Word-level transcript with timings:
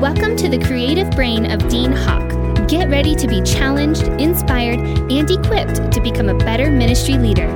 Welcome 0.00 0.34
to 0.36 0.48
the 0.48 0.58
creative 0.58 1.10
brain 1.10 1.52
of 1.52 1.68
Dean 1.68 1.92
Hawk. 1.92 2.26
Get 2.66 2.88
ready 2.88 3.14
to 3.14 3.28
be 3.28 3.42
challenged, 3.42 4.04
inspired, 4.18 4.80
and 4.80 5.30
equipped 5.30 5.92
to 5.92 6.00
become 6.00 6.30
a 6.30 6.34
better 6.38 6.70
ministry 6.70 7.18
leader. 7.18 7.46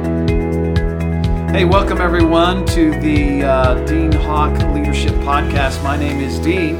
Hey, 1.52 1.64
welcome 1.64 2.02
everyone 2.02 2.66
to 2.66 3.00
the 3.00 3.44
uh, 3.44 3.86
Dean 3.86 4.12
Hawk 4.12 4.52
Leadership 4.74 5.14
Podcast. 5.22 5.82
My 5.82 5.96
name 5.96 6.20
is 6.20 6.38
Dean. 6.38 6.76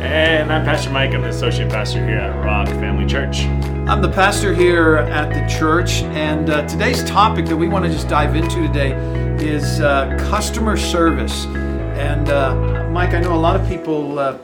And 0.00 0.52
I'm 0.52 0.64
Pastor 0.64 0.90
Mike. 0.90 1.12
I'm 1.12 1.22
the 1.22 1.30
associate 1.30 1.68
pastor 1.68 1.98
here 2.06 2.18
at 2.18 2.44
Rock 2.44 2.68
Family 2.68 3.04
Church. 3.04 3.40
I'm 3.88 4.00
the 4.00 4.12
pastor 4.12 4.54
here 4.54 4.98
at 4.98 5.34
the 5.34 5.52
church, 5.52 6.02
and 6.14 6.48
uh, 6.48 6.64
today's 6.68 7.02
topic 7.02 7.46
that 7.46 7.56
we 7.56 7.66
want 7.66 7.84
to 7.84 7.90
just 7.90 8.06
dive 8.06 8.36
into 8.36 8.64
today 8.68 8.92
is 9.44 9.80
uh, 9.80 10.16
customer 10.30 10.76
service. 10.76 11.46
And 11.46 12.28
uh, 12.28 12.88
Mike, 12.90 13.14
I 13.14 13.20
know 13.20 13.34
a 13.34 13.36
lot 13.36 13.60
of 13.60 13.66
people 13.66 14.20
uh, 14.20 14.38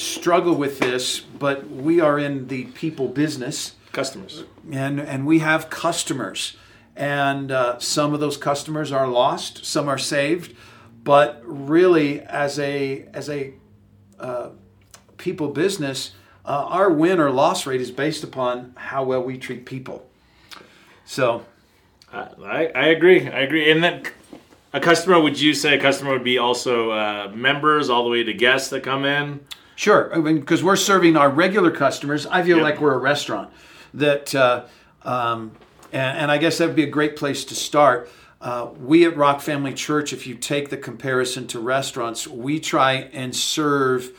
struggle 0.00 0.54
with 0.54 0.78
this, 0.78 1.20
but 1.20 1.70
we 1.70 2.00
are 2.00 2.18
in 2.18 2.48
the 2.48 2.64
people 2.66 3.08
business, 3.08 3.74
Customers. 3.92 4.44
and 4.72 5.00
and 5.00 5.26
we 5.26 5.40
have 5.40 5.68
customers, 5.68 6.56
and 6.96 7.52
uh, 7.52 7.78
some 7.78 8.14
of 8.14 8.20
those 8.20 8.36
customers 8.36 8.92
are 8.92 9.06
lost, 9.06 9.64
some 9.64 9.88
are 9.88 9.98
saved, 9.98 10.56
but 11.04 11.42
really, 11.44 12.20
as 12.22 12.58
a 12.58 13.06
as 13.12 13.28
a 13.28 13.52
uh, 14.18 14.50
people 15.18 15.48
business, 15.48 16.12
uh, 16.44 16.64
our 16.68 16.90
win 16.90 17.20
or 17.20 17.30
loss 17.30 17.66
rate 17.66 17.80
is 17.80 17.90
based 17.90 18.24
upon 18.24 18.72
how 18.76 19.04
well 19.04 19.22
we 19.22 19.36
treat 19.38 19.66
people. 19.66 20.08
So, 21.04 21.44
I, 22.12 22.28
I 22.42 22.66
I 22.74 22.86
agree. 22.86 23.28
I 23.28 23.40
agree. 23.40 23.70
And 23.70 23.82
then 23.82 24.02
a 24.72 24.80
customer, 24.80 25.20
would 25.20 25.40
you 25.40 25.52
say 25.52 25.76
a 25.76 25.80
customer 25.80 26.12
would 26.12 26.24
be 26.24 26.38
also 26.38 26.90
uh, 26.90 27.32
members 27.34 27.90
all 27.90 28.04
the 28.04 28.10
way 28.10 28.22
to 28.22 28.32
guests 28.32 28.70
that 28.70 28.82
come 28.82 29.04
in? 29.04 29.40
Sure, 29.80 30.14
I 30.14 30.18
mean, 30.18 30.40
because 30.40 30.62
we're 30.62 30.76
serving 30.76 31.16
our 31.16 31.30
regular 31.30 31.70
customers, 31.70 32.26
I 32.26 32.42
feel 32.42 32.58
Yep. 32.58 32.64
like 32.64 32.80
we're 32.82 32.92
a 32.92 32.98
restaurant. 32.98 33.50
That, 33.94 34.34
uh, 34.34 34.64
um, 35.04 35.52
and, 35.90 36.18
and 36.18 36.30
I 36.30 36.36
guess 36.36 36.58
that 36.58 36.66
would 36.66 36.76
be 36.76 36.84
a 36.84 36.90
great 36.90 37.16
place 37.16 37.46
to 37.46 37.54
start. 37.54 38.10
Uh, 38.42 38.68
we 38.78 39.06
at 39.06 39.16
Rock 39.16 39.40
Family 39.40 39.72
Church, 39.72 40.12
if 40.12 40.26
you 40.26 40.34
take 40.34 40.68
the 40.68 40.76
comparison 40.76 41.46
to 41.48 41.58
restaurants, 41.60 42.28
we 42.28 42.60
try 42.60 43.08
and 43.14 43.34
serve, 43.34 44.10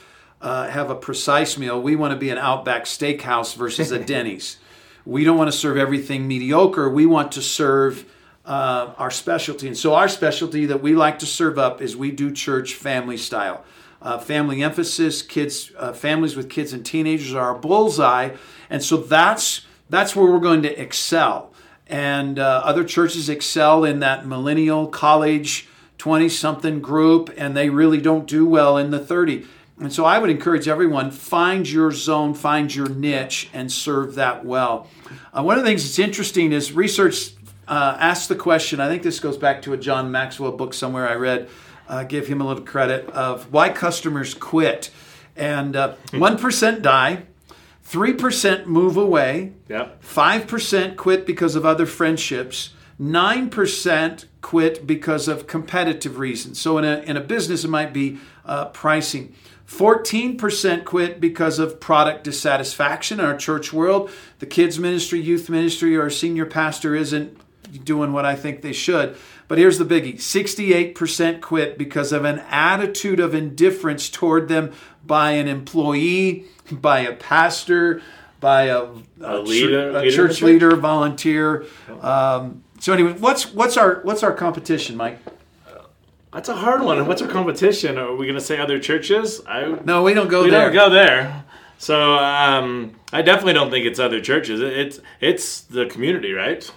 uh, 0.41 0.67
have 0.67 0.89
a 0.89 0.95
precise 0.95 1.59
meal. 1.59 1.79
We 1.79 1.95
want 1.95 2.11
to 2.11 2.17
be 2.17 2.31
an 2.31 2.39
Outback 2.39 2.85
Steakhouse 2.85 3.55
versus 3.55 3.91
a 3.91 3.99
Denny's. 4.13 4.57
We 5.05 5.23
don't 5.23 5.37
want 5.37 5.51
to 5.51 5.57
serve 5.57 5.77
everything 5.77 6.27
mediocre. 6.27 6.89
We 6.89 7.05
want 7.05 7.31
to 7.33 7.41
serve 7.41 8.05
uh, 8.45 8.93
our 8.97 9.11
specialty. 9.11 9.67
And 9.67 9.77
so, 9.77 9.93
our 9.93 10.07
specialty 10.07 10.65
that 10.65 10.81
we 10.81 10.95
like 10.95 11.19
to 11.19 11.27
serve 11.27 11.59
up 11.59 11.81
is 11.81 11.95
we 11.95 12.09
do 12.11 12.31
church 12.31 12.73
family 12.73 13.17
style. 13.17 13.63
Uh, 14.01 14.17
family 14.17 14.63
emphasis, 14.63 15.21
kids, 15.21 15.71
uh, 15.77 15.93
families 15.93 16.35
with 16.35 16.49
kids 16.49 16.73
and 16.73 16.83
teenagers 16.83 17.35
are 17.35 17.53
our 17.53 17.55
bullseye, 17.55 18.35
and 18.69 18.83
so 18.83 18.97
that's 18.97 19.65
that's 19.89 20.15
where 20.15 20.25
we're 20.25 20.39
going 20.39 20.63
to 20.63 20.81
excel. 20.81 21.53
And 21.85 22.39
uh, 22.39 22.61
other 22.63 22.83
churches 22.83 23.29
excel 23.29 23.83
in 23.83 23.99
that 23.99 24.25
millennial 24.25 24.87
college, 24.87 25.67
twenty 25.99 26.29
something 26.29 26.81
group, 26.81 27.29
and 27.37 27.55
they 27.55 27.69
really 27.69 27.99
don't 28.01 28.25
do 28.25 28.45
well 28.45 28.75
in 28.77 28.89
the 28.89 28.99
thirty. 28.99 29.45
And 29.79 29.91
so 29.91 30.05
I 30.05 30.19
would 30.19 30.29
encourage 30.29 30.67
everyone 30.67 31.11
find 31.11 31.69
your 31.69 31.91
zone, 31.91 32.33
find 32.33 32.73
your 32.73 32.87
niche, 32.89 33.49
and 33.53 33.71
serve 33.71 34.15
that 34.15 34.45
well. 34.45 34.87
Uh, 35.31 35.43
one 35.43 35.57
of 35.57 35.63
the 35.63 35.69
things 35.69 35.83
that's 35.83 35.99
interesting 35.99 36.51
is 36.51 36.71
research 36.71 37.33
uh, 37.67 37.97
asks 37.99 38.27
the 38.27 38.35
question. 38.35 38.79
I 38.79 38.87
think 38.87 39.03
this 39.03 39.19
goes 39.19 39.37
back 39.37 39.61
to 39.63 39.73
a 39.73 39.77
John 39.77 40.11
Maxwell 40.11 40.51
book 40.51 40.73
somewhere 40.73 41.07
I 41.09 41.15
read. 41.15 41.49
Uh, 41.91 42.03
give 42.05 42.27
him 42.27 42.39
a 42.39 42.47
little 42.47 42.63
credit 42.63 43.09
of 43.09 43.51
why 43.51 43.67
customers 43.67 44.33
quit, 44.33 44.91
and 45.35 45.75
uh, 45.75 45.93
one 46.13 46.37
die, 46.81 47.23
three 47.83 48.13
percent 48.13 48.65
move 48.65 48.95
away, 48.95 49.51
Yep. 49.67 50.01
5% 50.01 50.95
quit 50.95 51.25
because 51.25 51.55
of 51.57 51.65
other 51.65 51.85
friendships. 51.85 52.69
9% 53.01 54.25
quit 54.41 54.87
because 54.87 55.27
of 55.27 55.47
competitive 55.47 56.17
reasons. 56.17 56.61
So 56.61 56.77
in 56.77 56.85
a, 56.85 56.99
in 56.99 57.17
a 57.17 57.21
business, 57.21 57.65
it 57.65 57.69
might 57.69 57.91
be 57.91 58.19
uh, 58.45 58.65
pricing. 58.65 59.35
14% 59.67 60.85
quit 60.85 61.19
because 61.19 61.57
of 61.59 61.79
product 61.79 62.23
dissatisfaction 62.23 63.19
in 63.19 63.25
our 63.25 63.37
church 63.37 63.73
world. 63.73 64.11
The 64.39 64.45
kids' 64.45 64.77
ministry, 64.77 65.19
youth 65.19 65.49
ministry, 65.49 65.97
or 65.97 66.09
senior 66.09 66.45
pastor 66.45 66.95
isn't 66.95 67.37
doing 67.85 68.11
what 68.11 68.25
I 68.25 68.35
think 68.35 68.61
they 68.61 68.73
should. 68.73 69.15
But 69.51 69.57
here's 69.57 69.77
the 69.77 69.83
biggie 69.83 70.15
68% 70.15 71.41
quit 71.41 71.77
because 71.77 72.13
of 72.13 72.23
an 72.23 72.39
attitude 72.47 73.19
of 73.19 73.35
indifference 73.35 74.07
toward 74.09 74.47
them 74.47 74.71
by 75.05 75.31
an 75.31 75.49
employee, 75.49 76.45
by 76.71 77.01
a 77.01 77.11
pastor, 77.13 78.01
by 78.39 78.67
a, 78.67 78.83
a, 78.83 78.93
A 79.21 79.41
leader- 79.41 79.89
a 79.89 79.99
leader 80.03 80.15
church 80.15 80.35
church? 80.37 80.41
leader, 80.41 80.77
volunteer. 80.77 81.65
Um, 81.99 82.63
so 82.79 82.93
anyway, 82.93 83.11
what's 83.19 83.53
what's 83.53 83.75
our 83.75 83.99
what's 84.03 84.23
our 84.23 84.31
competition, 84.31 84.95
Mike? 84.95 85.19
That's 86.31 86.47
a 86.47 86.55
hard 86.55 86.81
one. 86.81 87.05
What's 87.05 87.21
our 87.21 87.27
competition? 87.27 87.97
Are 87.97 88.15
we 88.15 88.27
going 88.27 88.39
to 88.39 88.45
say 88.45 88.57
other 88.57 88.79
churches? 88.79 89.41
I 89.45 89.77
No, 89.83 90.01
we 90.03 90.13
don't 90.13 90.29
go 90.29 90.45
we 90.45 90.49
there. 90.49 90.69
We 90.69 90.77
don't 90.77 90.89
go 90.89 90.95
there. 90.95 91.43
So 91.77 92.13
um, 92.13 92.93
I 93.11 93.21
definitely 93.21 93.53
don't 93.53 93.69
think 93.69 93.85
it's 93.85 93.99
other 93.99 94.21
churches. 94.21 94.61
It's 94.61 95.01
it's 95.19 95.59
the 95.59 95.87
community, 95.87 96.31
right? 96.31 96.71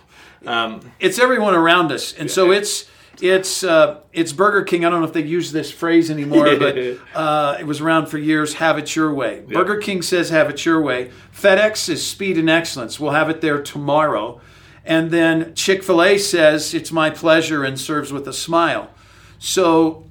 Um, 0.46 0.92
It's 1.00 1.18
everyone 1.18 1.54
around 1.54 1.92
us, 1.92 2.12
and 2.12 2.30
so 2.30 2.50
it's 2.50 2.86
it's 3.20 3.62
uh, 3.64 4.00
it's 4.12 4.32
Burger 4.32 4.62
King. 4.62 4.84
I 4.84 4.90
don't 4.90 5.00
know 5.00 5.06
if 5.06 5.12
they 5.12 5.22
use 5.22 5.52
this 5.52 5.70
phrase 5.70 6.10
anymore, 6.10 6.56
but 6.56 6.76
uh, 7.14 7.56
it 7.60 7.66
was 7.66 7.80
around 7.80 8.06
for 8.06 8.18
years. 8.18 8.54
Have 8.54 8.78
it 8.78 8.94
your 8.96 9.12
way. 9.14 9.40
Burger 9.46 9.76
King 9.76 10.02
says 10.02 10.30
have 10.30 10.50
it 10.50 10.64
your 10.64 10.80
way. 10.82 11.10
FedEx 11.32 11.88
is 11.88 12.04
speed 12.06 12.38
and 12.38 12.50
excellence. 12.50 12.98
We'll 12.98 13.12
have 13.12 13.30
it 13.30 13.40
there 13.40 13.62
tomorrow. 13.62 14.40
And 14.84 15.10
then 15.10 15.54
Chick 15.54 15.82
Fil 15.82 16.02
A 16.02 16.18
says 16.18 16.74
it's 16.74 16.92
my 16.92 17.08
pleasure 17.08 17.64
and 17.64 17.80
serves 17.80 18.12
with 18.12 18.28
a 18.28 18.32
smile. 18.32 18.90
So 19.38 20.04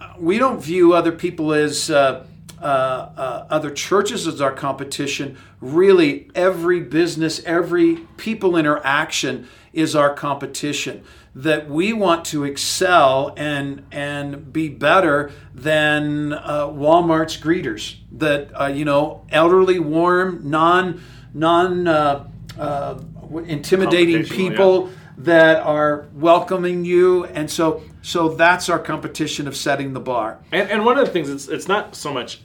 uh, 0.00 0.14
we 0.18 0.38
don't 0.38 0.62
view 0.62 0.92
other 0.92 1.10
people 1.10 1.52
as 1.52 1.90
uh, 1.90 2.26
uh, 2.60 2.64
uh, 2.64 3.46
other 3.50 3.70
churches 3.70 4.26
as 4.26 4.40
our 4.40 4.52
competition. 4.52 5.36
Really, 5.60 6.30
every 6.34 6.80
business, 6.80 7.42
every 7.44 7.96
people 8.16 8.56
interaction 8.56 9.48
is 9.72 9.94
our 9.94 10.12
competition. 10.14 11.04
That 11.34 11.70
we 11.70 11.92
want 11.92 12.24
to 12.26 12.44
excel 12.44 13.32
and 13.36 13.84
and 13.92 14.52
be 14.52 14.68
better 14.68 15.30
than 15.54 16.32
uh, 16.32 16.66
Walmart's 16.66 17.36
greeters. 17.36 17.96
That 18.10 18.50
uh, 18.60 18.66
you 18.66 18.84
know, 18.84 19.24
elderly, 19.30 19.78
warm, 19.78 20.40
non 20.50 21.00
non 21.32 21.86
uh, 21.86 22.28
uh, 22.58 22.98
intimidating 23.46 24.22
Confrontational, 24.22 24.28
yeah. 24.28 24.48
people 24.48 24.90
that 25.18 25.62
are 25.62 26.08
welcoming 26.14 26.84
you 26.84 27.26
and 27.26 27.50
so 27.50 27.82
so 28.00 28.30
that's 28.30 28.70
our 28.70 28.78
competition 28.78 29.46
of 29.46 29.54
setting 29.54 29.92
the 29.92 30.00
bar 30.00 30.38
And, 30.50 30.70
and 30.70 30.84
one 30.86 30.98
of 30.98 31.04
the 31.04 31.12
things, 31.12 31.28
it's, 31.28 31.46
it's 31.46 31.68
not 31.68 31.94
so 31.94 32.10
much 32.10 32.40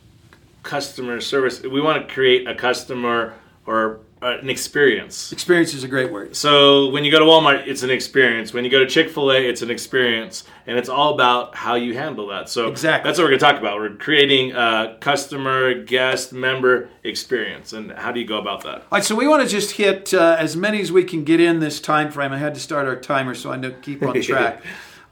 customer 0.64 1.22
service. 1.22 1.62
We 1.62 1.80
want 1.80 2.06
to 2.06 2.14
create 2.14 2.48
a 2.48 2.56
customer 2.56 3.34
or 3.66 4.02
uh, 4.26 4.40
an 4.42 4.50
experience. 4.50 5.32
experience 5.32 5.74
is 5.76 5.84
a 5.84 5.88
great 5.88 6.12
word 6.12 6.36
So 6.36 6.90
when 6.90 7.04
you 7.04 7.12
go 7.12 7.20
to 7.20 7.26
Walmart, 7.26 7.68
it's 7.68 7.84
an 7.84 7.92
experience. 7.92 8.54
When 8.54 8.66
you 8.66 8.72
go 8.72 8.80
to 8.80 8.88
Chick 8.88 9.10
Fil 9.12 9.32
A, 9.32 9.38
it's 9.38 9.62
an 9.62 9.70
experience, 9.70 10.46
and 10.66 10.80
it's 10.80 10.90
all 10.90 11.14
about 11.14 11.54
how 11.54 11.76
you 11.76 11.94
handle 11.94 12.28
that. 12.28 12.50
So 12.50 12.68
Exactly. 12.68 13.08
that's 13.08 13.20
what 13.20 13.26
we're 13.26 13.38
going 13.38 13.40
to 13.40 13.46
talk 13.46 13.60
about. 13.60 13.78
We're 13.78 13.96
creating 13.96 14.54
a 14.54 14.98
customer, 15.00 15.84
guest, 15.84 16.34
member 16.34 16.90
experience, 17.04 17.74
and 17.74 17.92
how 17.92 18.12
do 18.12 18.20
you 18.20 18.26
go 18.26 18.40
about 18.40 18.64
that? 18.64 18.76
all 18.76 18.84
right 18.92 19.04
so 19.04 19.16
we 19.16 19.28
want 19.28 19.44
to 19.44 19.48
just 19.48 19.72
hit 19.72 20.14
uh, 20.14 20.36
as 20.40 20.56
many 20.56 20.82
as 20.82 20.92
we 20.92 21.04
can 21.04 21.24
get 21.24 21.40
in 21.40 21.60
this 21.60 21.80
time 21.80 22.12
frame 22.12 22.32
i 22.32 22.38
had 22.38 22.54
to 22.54 22.60
start 22.60 22.88
our 22.88 22.96
timer 22.96 23.36
so 23.36 23.52
i 23.52 23.56
know 23.56 23.72
keep 23.82 24.02
on 24.04 24.20
track 24.22 24.64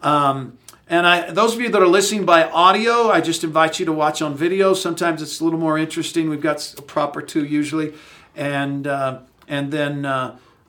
um, 0.01 0.57
and 0.87 1.07
I, 1.07 1.31
those 1.31 1.55
of 1.55 1.61
you 1.61 1.69
that 1.69 1.81
are 1.81 1.87
listening 1.87 2.25
by 2.25 2.43
audio, 2.49 3.09
I 3.09 3.21
just 3.21 3.43
invite 3.43 3.79
you 3.79 3.85
to 3.85 3.93
watch 3.93 4.21
on 4.21 4.35
video. 4.35 4.73
Sometimes 4.73 5.21
it's 5.21 5.39
a 5.39 5.43
little 5.43 5.59
more 5.59 5.77
interesting. 5.77 6.29
We've 6.29 6.41
got 6.41 6.75
a 6.77 6.81
prop 6.81 7.15
or 7.15 7.21
two 7.21 7.45
usually, 7.45 7.93
and 8.35 8.87
uh, 8.87 9.19
and 9.47 9.71
then 9.71 10.05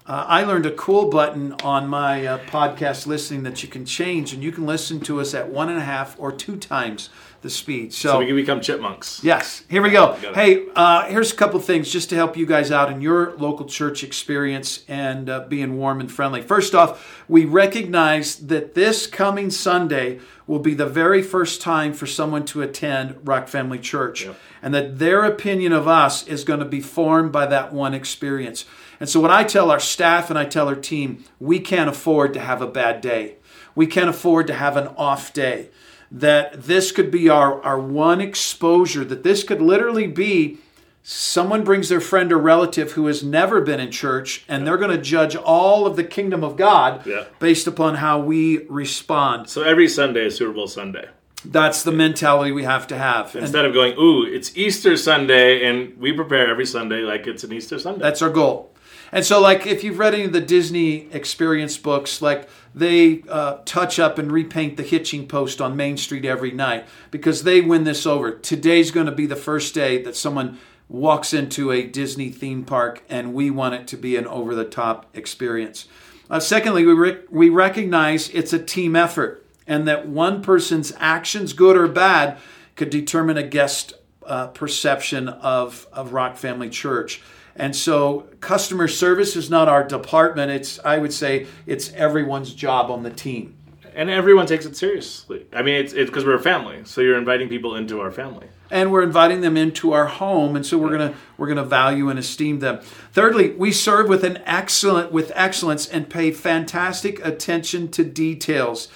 uh, 0.06 0.24
I 0.28 0.44
learned 0.44 0.66
a 0.66 0.70
cool 0.72 1.08
button 1.08 1.52
on 1.64 1.88
my 1.88 2.26
uh, 2.26 2.38
podcast 2.46 3.06
listening 3.06 3.42
that 3.44 3.62
you 3.62 3.68
can 3.68 3.86
change, 3.86 4.32
and 4.34 4.42
you 4.42 4.52
can 4.52 4.66
listen 4.66 5.00
to 5.00 5.20
us 5.20 5.32
at 5.32 5.48
one 5.48 5.70
and 5.70 5.78
a 5.78 5.84
half 5.84 6.14
or 6.18 6.30
two 6.30 6.56
times 6.56 7.08
the 7.40 7.50
speed. 7.50 7.92
So 7.92 8.18
we 8.18 8.26
can 8.26 8.36
become 8.36 8.60
chipmunks. 8.62 9.20
Yes, 9.22 9.64
here 9.68 9.82
we 9.82 9.90
go. 9.90 10.14
Hey, 10.34 10.66
uh, 10.74 11.06
here's 11.08 11.30
a 11.30 11.36
couple 11.36 11.60
things 11.60 11.90
just 11.92 12.08
to 12.08 12.16
help 12.16 12.36
you 12.38 12.46
guys 12.46 12.70
out 12.70 12.90
in 12.90 13.02
your 13.02 13.36
local 13.36 13.66
church 13.66 14.02
experience 14.02 14.82
and 14.88 15.28
uh, 15.28 15.40
being 15.40 15.76
warm 15.76 16.00
and 16.00 16.10
friendly. 16.10 16.40
First 16.40 16.74
off, 16.74 17.22
we 17.28 17.44
recognize 17.44 18.36
that 18.36 18.74
this 18.74 19.06
coming 19.06 19.50
Sunday 19.50 20.20
will 20.46 20.58
be 20.58 20.72
the 20.74 20.86
very 20.86 21.22
first 21.22 21.60
time 21.60 21.92
for 21.92 22.06
someone 22.06 22.44
to 22.46 22.62
attend 22.62 23.16
Rock 23.26 23.48
Family 23.48 23.78
Church, 23.78 24.24
Yep. 24.24 24.36
and 24.62 24.74
that 24.74 24.98
their 24.98 25.24
opinion 25.24 25.72
of 25.72 25.86
us 25.86 26.26
is 26.26 26.44
going 26.44 26.60
to 26.60 26.66
be 26.66 26.80
formed 26.80 27.30
by 27.32 27.46
that 27.46 27.72
one 27.72 27.92
experience. 27.94 28.64
And 29.00 29.08
so, 29.08 29.20
what 29.20 29.30
I 29.30 29.44
tell 29.44 29.70
our 29.70 29.80
staff 29.80 30.30
and 30.30 30.38
I 30.38 30.44
tell 30.44 30.68
our 30.68 30.74
team, 30.74 31.24
we 31.40 31.58
can't 31.60 31.88
afford 31.90 32.32
to 32.34 32.40
have 32.40 32.62
a 32.62 32.66
bad 32.66 33.00
day. 33.00 33.36
We 33.74 33.86
can't 33.86 34.08
afford 34.08 34.46
to 34.48 34.54
have 34.54 34.76
an 34.76 34.88
off 34.96 35.32
day 35.32 35.68
that 36.10 36.62
this 36.64 36.92
could 36.92 37.10
be 37.10 37.28
our, 37.28 37.60
our 37.62 37.78
one 37.78 38.20
exposure, 38.20 39.04
that 39.04 39.24
this 39.24 39.42
could 39.42 39.60
literally 39.60 40.06
be 40.06 40.58
someone 41.02 41.64
brings 41.64 41.88
their 41.88 42.00
friend 42.00 42.32
or 42.32 42.38
relative 42.38 42.92
who 42.92 43.06
has 43.08 43.22
never 43.22 43.60
been 43.60 43.78
in 43.80 43.90
church 43.90 44.42
and 44.48 44.66
they're 44.66 44.78
going 44.78 44.90
to 44.96 45.02
judge 45.02 45.36
all 45.36 45.86
of 45.86 45.96
the 45.96 46.04
kingdom 46.04 46.42
of 46.42 46.56
God 46.56 47.04
Yeah. 47.04 47.24
based 47.40 47.66
upon 47.66 47.96
how 47.96 48.20
we 48.20 48.64
respond. 48.68 49.50
So 49.50 49.62
every 49.62 49.88
Sunday 49.88 50.26
is 50.26 50.36
Super 50.36 50.52
Bowl 50.52 50.66
Sunday. 50.66 51.08
That's 51.44 51.82
the 51.82 51.92
mentality 51.92 52.52
we 52.52 52.64
have 52.64 52.86
to 52.86 52.96
have. 52.96 53.34
And 53.34 53.42
Instead 53.44 53.66
of 53.66 53.74
going, 53.74 53.98
ooh, 53.98 54.24
it's 54.24 54.56
Easter 54.56 54.96
Sunday, 54.96 55.66
and 55.68 55.98
we 55.98 56.10
prepare 56.14 56.48
every 56.48 56.64
Sunday 56.64 57.00
like 57.02 57.26
it's 57.26 57.44
an 57.44 57.52
Easter 57.52 57.78
Sunday. 57.78 58.00
That's 58.00 58.22
our 58.22 58.30
goal. 58.30 58.73
And 59.12 59.24
so, 59.24 59.40
like, 59.40 59.66
if 59.66 59.84
you've 59.84 59.98
read 59.98 60.14
any 60.14 60.24
of 60.24 60.32
the 60.32 60.40
Disney 60.40 61.08
experience 61.12 61.76
books, 61.76 62.20
like, 62.20 62.48
they 62.74 63.22
uh, 63.28 63.58
touch 63.64 63.98
up 63.98 64.18
and 64.18 64.32
repaint 64.32 64.76
the 64.76 64.82
hitching 64.82 65.28
post 65.28 65.60
on 65.60 65.76
Main 65.76 65.96
Street 65.96 66.24
every 66.24 66.50
night 66.50 66.86
because 67.10 67.44
they 67.44 67.60
win 67.60 67.84
this 67.84 68.06
over. 68.06 68.32
Today's 68.32 68.90
going 68.90 69.06
to 69.06 69.12
be 69.12 69.26
the 69.26 69.36
first 69.36 69.74
day 69.74 70.02
that 70.02 70.16
someone 70.16 70.58
walks 70.88 71.32
into 71.32 71.70
a 71.70 71.86
Disney 71.86 72.30
theme 72.30 72.64
park, 72.64 73.04
and 73.08 73.32
we 73.32 73.50
want 73.50 73.74
it 73.74 73.86
to 73.88 73.96
be 73.96 74.16
an 74.16 74.26
over 74.26 74.54
the 74.54 74.64
top 74.64 75.06
experience. 75.14 75.86
Uh, 76.28 76.40
secondly, 76.40 76.84
we, 76.84 76.92
rec- 76.92 77.30
we 77.30 77.48
recognize 77.48 78.28
it's 78.30 78.52
a 78.52 78.58
team 78.58 78.96
effort 78.96 79.44
and 79.66 79.88
that 79.88 80.08
one 80.08 80.42
person's 80.42 80.92
actions, 80.98 81.52
good 81.52 81.76
or 81.76 81.88
bad, 81.88 82.38
could 82.76 82.90
determine 82.90 83.36
a 83.36 83.42
guest 83.42 83.94
uh, 84.26 84.48
perception 84.48 85.28
of, 85.28 85.86
of 85.92 86.12
Rock 86.12 86.36
Family 86.36 86.70
Church. 86.70 87.22
And 87.56 87.74
so 87.76 88.26
customer 88.40 88.88
service 88.88 89.36
is 89.36 89.48
not 89.48 89.68
our 89.68 89.84
department. 89.86 90.50
It's, 90.50 90.80
I 90.84 90.98
would 90.98 91.12
say, 91.12 91.46
it's 91.66 91.92
everyone's 91.92 92.52
job 92.54 92.90
on 92.90 93.02
the 93.04 93.10
team. 93.10 93.56
and 93.94 94.10
everyone 94.10 94.46
takes 94.46 94.66
it 94.66 94.76
seriously. 94.76 95.46
I 95.52 95.62
mean, 95.62 95.76
it's 95.76 95.92
it's 95.92 96.10
because 96.10 96.24
we're 96.24 96.34
a 96.34 96.42
family, 96.42 96.82
so 96.84 97.00
you're 97.00 97.16
inviting 97.16 97.48
people 97.48 97.76
into 97.76 98.00
our 98.00 98.10
family. 98.10 98.48
and 98.70 98.90
we're 98.90 99.02
inviting 99.04 99.40
them 99.40 99.56
into 99.56 99.92
our 99.92 100.06
home 100.06 100.56
and 100.56 100.66
so 100.66 100.76
we're 100.78 100.88
going 100.96 101.12
to 101.12 101.16
we're 101.36 101.46
to 101.54 101.62
value 101.64 102.08
and 102.08 102.18
esteem 102.18 102.58
them 102.60 102.80
thirdly 103.12 103.50
we 103.52 103.70
serve 103.70 104.08
with 104.08 104.24
an 104.24 104.38
excellent 104.46 105.12
with 105.12 105.30
excellence 105.34 105.86
and 105.86 106.08
pay 106.10 106.30
fantastic 106.32 107.24
attention 107.24 107.88
to 107.88 108.02
details 108.02 108.88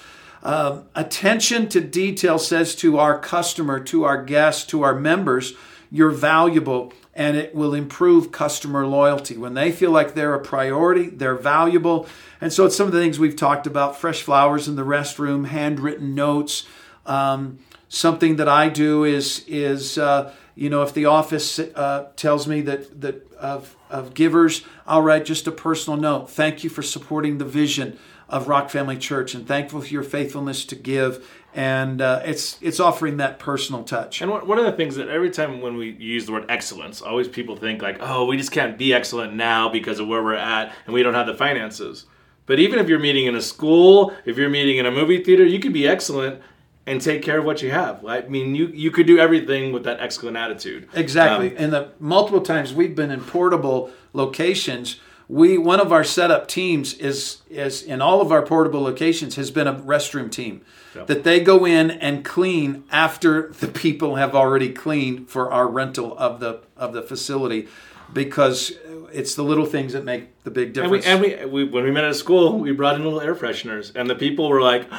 um, 0.43 0.85
attention 0.95 1.67
to 1.69 1.79
detail 1.81 2.39
says 2.39 2.75
to 2.75 2.97
our 2.97 3.19
customer 3.19 3.79
to 3.79 4.03
our 4.03 4.21
guests 4.23 4.65
to 4.65 4.81
our 4.83 4.95
members 4.95 5.53
you're 5.91 6.11
valuable 6.11 6.93
and 7.13 7.35
it 7.35 7.53
will 7.53 7.73
improve 7.73 8.31
customer 8.31 8.85
loyalty 8.85 9.37
when 9.37 9.53
they 9.53 9.71
feel 9.71 9.91
like 9.91 10.13
they're 10.13 10.35
a 10.35 10.39
priority 10.39 11.09
they're 11.09 11.35
valuable 11.35 12.07
and 12.41 12.53
so 12.53 12.65
it's 12.65 12.75
some 12.75 12.87
of 12.87 12.93
the 12.93 12.99
things 12.99 13.19
we've 13.19 13.35
talked 13.35 13.67
about 13.67 13.97
fresh 13.97 14.21
flowers 14.21 14.67
in 14.67 14.75
the 14.75 14.85
restroom 14.85 15.47
handwritten 15.47 16.15
notes 16.15 16.65
um, 17.05 17.59
something 17.89 18.37
that 18.37 18.47
I 18.47 18.69
do 18.69 19.03
is 19.03 19.43
is 19.47 19.97
uh, 19.97 20.33
you 20.55 20.69
know 20.69 20.83
if 20.83 20.93
the 20.93 21.05
office 21.05 21.59
uh, 21.59 22.09
tells 22.15 22.47
me 22.47 22.61
that 22.61 23.01
that 23.01 23.29
of 23.39 23.75
of 23.89 24.13
givers, 24.13 24.63
I'll 24.85 25.01
write 25.01 25.25
just 25.25 25.47
a 25.47 25.51
personal 25.51 25.99
note. 25.99 26.29
Thank 26.29 26.63
you 26.63 26.69
for 26.69 26.83
supporting 26.83 27.37
the 27.37 27.45
vision 27.45 27.97
of 28.27 28.47
Rock 28.47 28.69
Family 28.69 28.97
Church, 28.97 29.33
and 29.33 29.47
thankful 29.47 29.81
for 29.81 29.87
your 29.87 30.03
faithfulness 30.03 30.63
to 30.65 30.75
give. 30.75 31.27
And 31.53 32.01
uh, 32.01 32.21
it's 32.25 32.57
it's 32.61 32.79
offering 32.79 33.17
that 33.17 33.39
personal 33.39 33.83
touch. 33.83 34.21
And 34.21 34.29
one 34.29 34.47
one 34.47 34.59
of 34.59 34.65
the 34.65 34.73
things 34.73 34.95
that 34.97 35.09
every 35.09 35.31
time 35.31 35.61
when 35.61 35.77
we 35.77 35.91
use 35.91 36.25
the 36.25 36.31
word 36.31 36.45
excellence, 36.49 37.01
always 37.01 37.27
people 37.27 37.55
think 37.55 37.81
like, 37.81 37.97
oh, 38.01 38.25
we 38.25 38.37
just 38.37 38.51
can't 38.51 38.77
be 38.77 38.93
excellent 38.93 39.33
now 39.33 39.67
because 39.69 39.99
of 39.99 40.07
where 40.07 40.23
we're 40.23 40.35
at 40.35 40.73
and 40.85 40.93
we 40.93 41.01
don't 41.01 41.15
have 41.15 41.27
the 41.27 41.33
finances. 41.33 42.05
But 42.45 42.59
even 42.59 42.79
if 42.79 42.89
you're 42.89 42.99
meeting 42.99 43.25
in 43.25 43.35
a 43.35 43.41
school, 43.41 44.13
if 44.25 44.37
you're 44.37 44.49
meeting 44.49 44.77
in 44.77 44.85
a 44.85 44.91
movie 44.91 45.23
theater, 45.23 45.43
you 45.43 45.59
can 45.59 45.71
be 45.71 45.87
excellent 45.87 46.41
and 46.89 46.99
take 46.99 47.21
care 47.21 47.37
of 47.37 47.45
what 47.45 47.61
you 47.61 47.69
have. 47.69 48.03
I 48.05 48.21
mean, 48.21 48.55
you 48.55 48.67
you 48.67 48.89
could 48.89 49.05
do 49.05 49.19
everything 49.19 49.71
with 49.71 49.83
that 49.83 49.99
excellent 49.99 50.37
attitude. 50.37 50.89
Exactly. 50.95 51.51
Um, 51.51 51.63
and 51.63 51.73
the 51.73 51.91
multiple 51.99 52.41
times 52.41 52.73
we've 52.73 52.95
been 52.95 53.11
in 53.11 53.21
portable 53.21 53.91
locations, 54.13 54.99
we 55.29 55.59
one 55.59 55.79
of 55.79 55.93
our 55.93 56.03
setup 56.03 56.47
teams 56.47 56.95
is 56.95 57.43
is 57.49 57.83
in 57.83 58.01
all 58.01 58.19
of 58.19 58.31
our 58.31 58.41
portable 58.41 58.81
locations 58.81 59.35
has 59.35 59.51
been 59.51 59.67
a 59.67 59.73
restroom 59.73 60.29
team. 60.29 60.65
That 61.05 61.23
they 61.23 61.39
go 61.39 61.65
in 61.65 61.91
and 61.91 62.25
clean 62.25 62.83
after 62.91 63.49
the 63.59 63.67
people 63.67 64.15
have 64.15 64.35
already 64.35 64.73
cleaned 64.73 65.29
for 65.29 65.49
our 65.53 65.67
rental 65.67 66.17
of 66.17 66.39
the 66.39 66.61
of 66.75 66.93
the 66.93 67.03
facility 67.03 67.67
because 68.11 68.73
it's 69.13 69.35
the 69.35 69.43
little 69.43 69.67
things 69.67 69.93
that 69.93 70.03
make 70.03 70.43
the 70.43 70.51
big 70.51 70.75
and 70.77 70.89
we, 70.89 70.97
difference. 70.97 71.05
and 71.05 71.51
we, 71.51 71.63
we 71.63 71.71
when 71.71 71.83
we 71.83 71.91
met 71.91 72.03
at 72.03 72.15
school, 72.15 72.57
we 72.57 72.71
brought 72.71 72.95
in 72.95 73.03
little 73.03 73.21
air 73.21 73.35
fresheners, 73.35 73.95
and 73.95 74.09
the 74.09 74.15
people 74.15 74.49
were 74.49 74.61
like. 74.61 74.89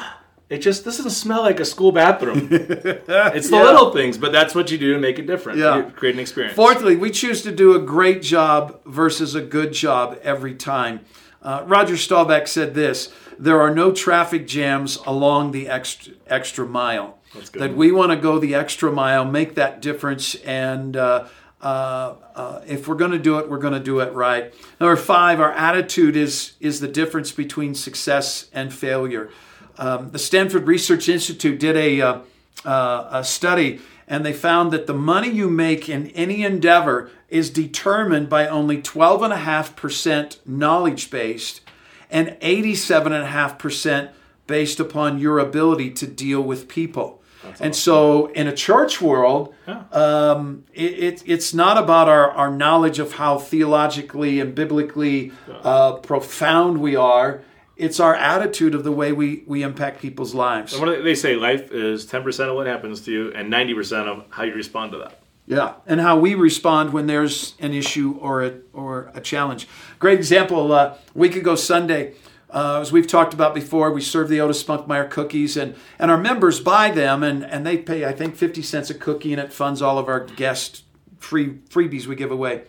It 0.51 0.61
just 0.61 0.83
this 0.83 0.97
doesn't 0.97 1.11
smell 1.11 1.43
like 1.43 1.61
a 1.61 1.65
school 1.65 1.93
bathroom. 1.93 2.49
it's 2.51 3.49
the 3.49 3.55
Yeah. 3.55 3.63
little 3.63 3.93
things, 3.93 4.17
but 4.17 4.33
that's 4.33 4.53
what 4.53 4.69
you 4.69 4.77
do 4.77 4.93
to 4.93 4.99
make 4.99 5.17
it 5.17 5.25
different. 5.25 5.59
Yeah. 5.59 5.77
You 5.77 5.83
create 5.83 6.15
an 6.15 6.19
experience. 6.19 6.57
Fourthly, 6.57 6.97
we 6.97 7.09
choose 7.09 7.41
to 7.43 7.53
do 7.53 7.73
a 7.73 7.79
great 7.79 8.21
job 8.21 8.81
versus 8.85 9.33
a 9.33 9.39
good 9.41 9.71
job 9.71 10.19
every 10.23 10.53
time. 10.53 10.99
Uh, 11.41 11.63
Roger 11.65 11.95
Staubach 11.95 12.47
said 12.47 12.73
this 12.73 13.13
there 13.39 13.61
are 13.61 13.73
no 13.73 13.93
traffic 13.93 14.45
jams 14.45 14.97
along 15.05 15.51
the 15.53 15.69
extra, 15.69 16.13
extra 16.27 16.67
mile. 16.67 17.17
good. 17.33 17.61
That 17.61 17.75
we 17.77 17.93
want 17.93 18.11
to 18.11 18.17
go 18.17 18.37
the 18.37 18.53
extra 18.53 18.91
mile, 18.91 19.23
make 19.23 19.55
that 19.55 19.81
difference, 19.81 20.35
and 20.35 20.97
uh, 20.97 21.27
uh, 21.61 22.15
uh, 22.35 22.61
if 22.67 22.89
we're 22.89 22.95
going 22.95 23.11
to 23.11 23.19
do 23.19 23.39
it, 23.39 23.49
we're 23.49 23.57
going 23.57 23.73
to 23.73 23.79
do 23.79 24.01
it 24.01 24.11
right. 24.13 24.53
Number 24.81 24.97
five, 24.97 25.39
our 25.39 25.53
attitude 25.53 26.17
is, 26.17 26.53
is 26.59 26.81
the 26.81 26.89
difference 26.89 27.31
between 27.31 27.73
success 27.73 28.49
and 28.53 28.73
failure. 28.73 29.29
Um, 29.77 30.11
the 30.11 30.19
Stanford 30.19 30.67
Research 30.67 31.09
Institute 31.09 31.59
did 31.59 31.75
a, 31.75 32.01
uh, 32.01 32.19
uh, 32.65 33.09
a 33.11 33.23
study, 33.23 33.79
and 34.07 34.25
they 34.25 34.33
found 34.33 34.71
that 34.71 34.87
the 34.87 34.93
money 34.93 35.29
you 35.29 35.49
make 35.49 35.89
in 35.89 36.07
any 36.07 36.43
endeavor 36.43 37.09
is 37.29 37.49
determined 37.49 38.29
by 38.29 38.47
only 38.47 38.81
12.5% 38.81 40.37
knowledge 40.45 41.09
based 41.09 41.61
and 42.09 42.29
87.5% 42.41 44.11
based 44.45 44.79
upon 44.79 45.17
your 45.17 45.39
ability 45.39 45.91
to 45.91 46.05
deal 46.05 46.41
with 46.41 46.67
people. 46.67 47.21
and 47.59 47.75
so, 47.75 48.27
in 48.27 48.47
a 48.47 48.55
church 48.55 49.01
world, 49.01 49.55
um, 49.91 50.63
it, 50.73 50.99
it, 50.99 51.23
it's 51.25 51.53
not 51.53 51.77
about 51.77 52.07
our, 52.07 52.29
our 52.31 52.51
knowledge 52.51 52.99
of 52.99 53.13
how 53.13 53.39
theologically 53.39 54.39
and 54.39 54.53
biblically 54.53 55.31
uh, 55.63 55.93
profound 55.93 56.79
we 56.79 56.95
are. 56.95 57.41
It's 57.81 57.99
our 57.99 58.15
attitude 58.15 58.75
of 58.75 58.83
the 58.83 58.91
way 58.91 59.11
we, 59.11 59.43
we 59.47 59.63
impact 59.63 60.01
people's 60.01 60.35
lives. 60.35 60.73
And 60.73 60.85
what 60.85 61.03
they 61.03 61.15
say? 61.15 61.35
Life 61.35 61.71
is 61.71 62.05
ten 62.05 62.21
percent 62.21 62.49
of 62.49 62.55
what 62.55 62.67
happens 62.67 63.01
to 63.01 63.11
you, 63.11 63.33
and 63.33 63.49
ninety 63.49 63.73
percent 63.73 64.07
of 64.07 64.25
how 64.29 64.43
you 64.43 64.53
respond 64.53 64.91
to 64.91 64.99
that. 64.99 65.19
Yeah, 65.47 65.73
and 65.87 65.99
how 65.99 66.19
we 66.19 66.35
respond 66.35 66.93
when 66.93 67.07
there's 67.07 67.55
an 67.59 67.73
issue 67.73 68.17
or 68.21 68.43
a 68.43 68.53
or 68.71 69.11
a 69.15 69.19
challenge. 69.19 69.67
Great 69.97 70.19
example. 70.19 70.71
Uh, 70.71 70.93
a 70.93 70.97
week 71.17 71.35
ago 71.35 71.55
Sunday, 71.55 72.13
uh, 72.51 72.79
as 72.81 72.91
we've 72.91 73.07
talked 73.07 73.33
about 73.33 73.55
before, 73.55 73.91
we 73.91 74.01
serve 74.01 74.29
the 74.29 74.39
Otis 74.39 74.63
Spunkmeyer 74.63 75.09
cookies, 75.09 75.57
and 75.57 75.75
and 75.97 76.11
our 76.11 76.19
members 76.19 76.59
buy 76.59 76.91
them, 76.91 77.23
and 77.23 77.43
and 77.43 77.65
they 77.65 77.79
pay 77.79 78.05
I 78.05 78.11
think 78.11 78.35
fifty 78.35 78.61
cents 78.61 78.91
a 78.91 78.93
cookie, 78.93 79.33
and 79.33 79.41
it 79.41 79.51
funds 79.51 79.81
all 79.81 79.97
of 79.97 80.07
our 80.07 80.19
guest 80.19 80.83
free 81.17 81.55
freebies 81.69 82.05
we 82.05 82.15
give 82.15 82.31
away. 82.31 82.61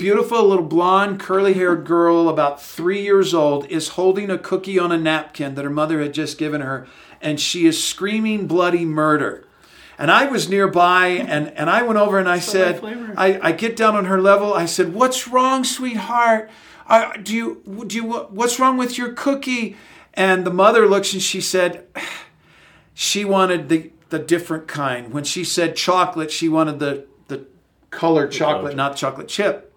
Beautiful 0.00 0.48
little 0.48 0.64
blonde, 0.64 1.20
curly 1.20 1.52
haired 1.52 1.84
girl, 1.84 2.30
about 2.30 2.62
three 2.62 3.02
years 3.02 3.34
old, 3.34 3.66
is 3.66 3.88
holding 3.88 4.30
a 4.30 4.38
cookie 4.38 4.78
on 4.78 4.90
a 4.90 4.96
napkin 4.96 5.56
that 5.56 5.64
her 5.64 5.70
mother 5.70 6.00
had 6.00 6.14
just 6.14 6.38
given 6.38 6.62
her, 6.62 6.86
and 7.20 7.38
she 7.38 7.66
is 7.66 7.84
screaming 7.84 8.46
bloody 8.46 8.86
murder. 8.86 9.46
And 9.98 10.10
I 10.10 10.24
was 10.24 10.48
nearby, 10.48 11.08
and, 11.08 11.48
and 11.48 11.68
I 11.68 11.82
went 11.82 11.98
over 11.98 12.18
and 12.18 12.30
I 12.30 12.38
said. 12.38 12.82
I, 13.14 13.38
I 13.42 13.52
get 13.52 13.76
down 13.76 13.94
on 13.94 14.06
her 14.06 14.18
level. 14.18 14.54
I 14.54 14.64
said, 14.64 14.94
"What's 14.94 15.28
wrong, 15.28 15.64
sweetheart? 15.64 16.48
Uh, 16.88 17.12
do 17.22 17.34
you 17.34 17.84
do 17.86 17.96
you 17.96 18.04
what's 18.04 18.58
wrong 18.58 18.78
with 18.78 18.96
your 18.96 19.12
cookie?" 19.12 19.76
And 20.14 20.46
the 20.46 20.50
mother 20.50 20.88
looks 20.88 21.12
and 21.12 21.20
she 21.20 21.42
said, 21.42 21.86
she 22.94 23.26
wanted 23.26 23.68
the 23.68 23.90
the 24.08 24.18
different 24.18 24.66
kind. 24.66 25.12
When 25.12 25.24
she 25.24 25.44
said 25.44 25.76
chocolate, 25.76 26.30
she 26.30 26.48
wanted 26.48 26.78
the 26.78 27.04
the 27.28 27.44
colored 27.90 28.32
chocolate, 28.32 28.70
chip. 28.70 28.76
not 28.78 28.96
chocolate 28.96 29.28
chip. 29.28 29.69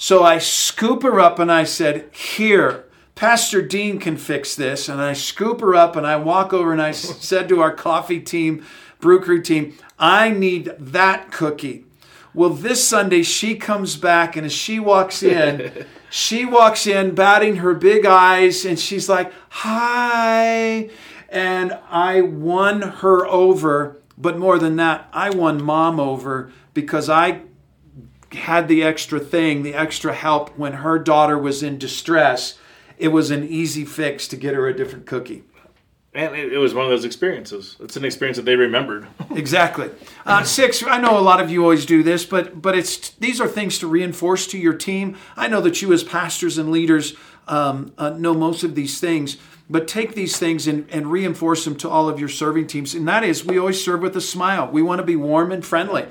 So 0.00 0.22
I 0.22 0.38
scoop 0.38 1.02
her 1.02 1.18
up 1.18 1.40
and 1.40 1.50
I 1.50 1.64
said, 1.64 2.08
Here, 2.12 2.84
Pastor 3.16 3.60
Dean 3.60 3.98
can 3.98 4.16
fix 4.16 4.54
this. 4.54 4.88
And 4.88 5.00
I 5.00 5.12
scoop 5.12 5.60
her 5.60 5.74
up 5.74 5.96
and 5.96 6.06
I 6.06 6.14
walk 6.14 6.52
over 6.54 6.72
and 6.72 6.80
I 6.80 6.90
said 6.92 7.48
to 7.48 7.60
our 7.60 7.74
coffee 7.74 8.20
team, 8.20 8.64
brew 9.00 9.20
crew 9.20 9.42
team, 9.42 9.76
I 9.98 10.30
need 10.30 10.72
that 10.78 11.32
cookie. 11.32 11.84
Well, 12.32 12.50
this 12.50 12.86
Sunday 12.86 13.24
she 13.24 13.56
comes 13.56 13.96
back 13.96 14.36
and 14.36 14.46
as 14.46 14.52
she 14.52 14.78
walks 14.78 15.24
in, 15.24 15.84
she 16.10 16.44
walks 16.44 16.86
in 16.86 17.16
batting 17.16 17.56
her 17.56 17.74
big 17.74 18.06
eyes 18.06 18.64
and 18.64 18.78
she's 18.78 19.08
like, 19.08 19.32
Hi. 19.48 20.90
And 21.28 21.76
I 21.90 22.20
won 22.20 22.82
her 22.82 23.26
over. 23.26 24.00
But 24.16 24.38
more 24.38 24.60
than 24.60 24.76
that, 24.76 25.08
I 25.12 25.30
won 25.30 25.60
mom 25.60 25.98
over 25.98 26.52
because 26.72 27.10
I 27.10 27.40
had 28.32 28.68
the 28.68 28.82
extra 28.82 29.20
thing, 29.20 29.62
the 29.62 29.74
extra 29.74 30.12
help 30.12 30.56
when 30.58 30.74
her 30.74 30.98
daughter 30.98 31.38
was 31.38 31.62
in 31.62 31.78
distress. 31.78 32.58
It 32.98 33.08
was 33.08 33.30
an 33.30 33.44
easy 33.44 33.84
fix 33.84 34.28
to 34.28 34.36
get 34.36 34.54
her 34.54 34.68
a 34.68 34.76
different 34.76 35.06
cookie. 35.06 35.44
And 36.14 36.34
it, 36.34 36.52
it 36.52 36.58
was 36.58 36.74
one 36.74 36.84
of 36.84 36.90
those 36.90 37.04
experiences. 37.04 37.76
It's 37.80 37.96
an 37.96 38.04
experience 38.04 38.36
that 38.38 38.44
they 38.44 38.56
remembered. 38.56 39.06
Exactly. 39.30 39.90
Uh, 40.26 40.42
six. 40.42 40.82
I 40.82 40.98
know 40.98 41.16
a 41.16 41.20
lot 41.20 41.40
of 41.40 41.48
you 41.48 41.62
always 41.62 41.86
do 41.86 42.02
this, 42.02 42.24
but 42.24 42.60
but 42.60 42.76
it's 42.76 43.10
these 43.10 43.40
are 43.40 43.46
things 43.46 43.78
to 43.78 43.86
reinforce 43.86 44.48
to 44.48 44.58
your 44.58 44.72
team. 44.72 45.16
I 45.36 45.46
know 45.46 45.60
that 45.60 45.80
you 45.80 45.92
as 45.92 46.02
pastors 46.02 46.58
and 46.58 46.72
leaders 46.72 47.14
um, 47.46 47.92
uh, 47.98 48.10
know 48.10 48.34
most 48.34 48.64
of 48.64 48.74
these 48.74 48.98
things, 48.98 49.36
but 49.70 49.86
take 49.86 50.14
these 50.14 50.38
things 50.38 50.66
and, 50.66 50.88
and 50.90 51.12
reinforce 51.12 51.64
them 51.64 51.76
to 51.76 51.88
all 51.88 52.08
of 52.08 52.18
your 52.18 52.28
serving 52.28 52.66
teams. 52.66 52.94
And 52.94 53.06
that 53.06 53.22
is, 53.22 53.44
we 53.44 53.58
always 53.58 53.82
serve 53.82 54.00
with 54.00 54.16
a 54.16 54.20
smile. 54.20 54.68
We 54.68 54.82
want 54.82 54.98
to 54.98 55.06
be 55.06 55.14
warm 55.14 55.52
and 55.52 55.64
friendly, 55.64 56.06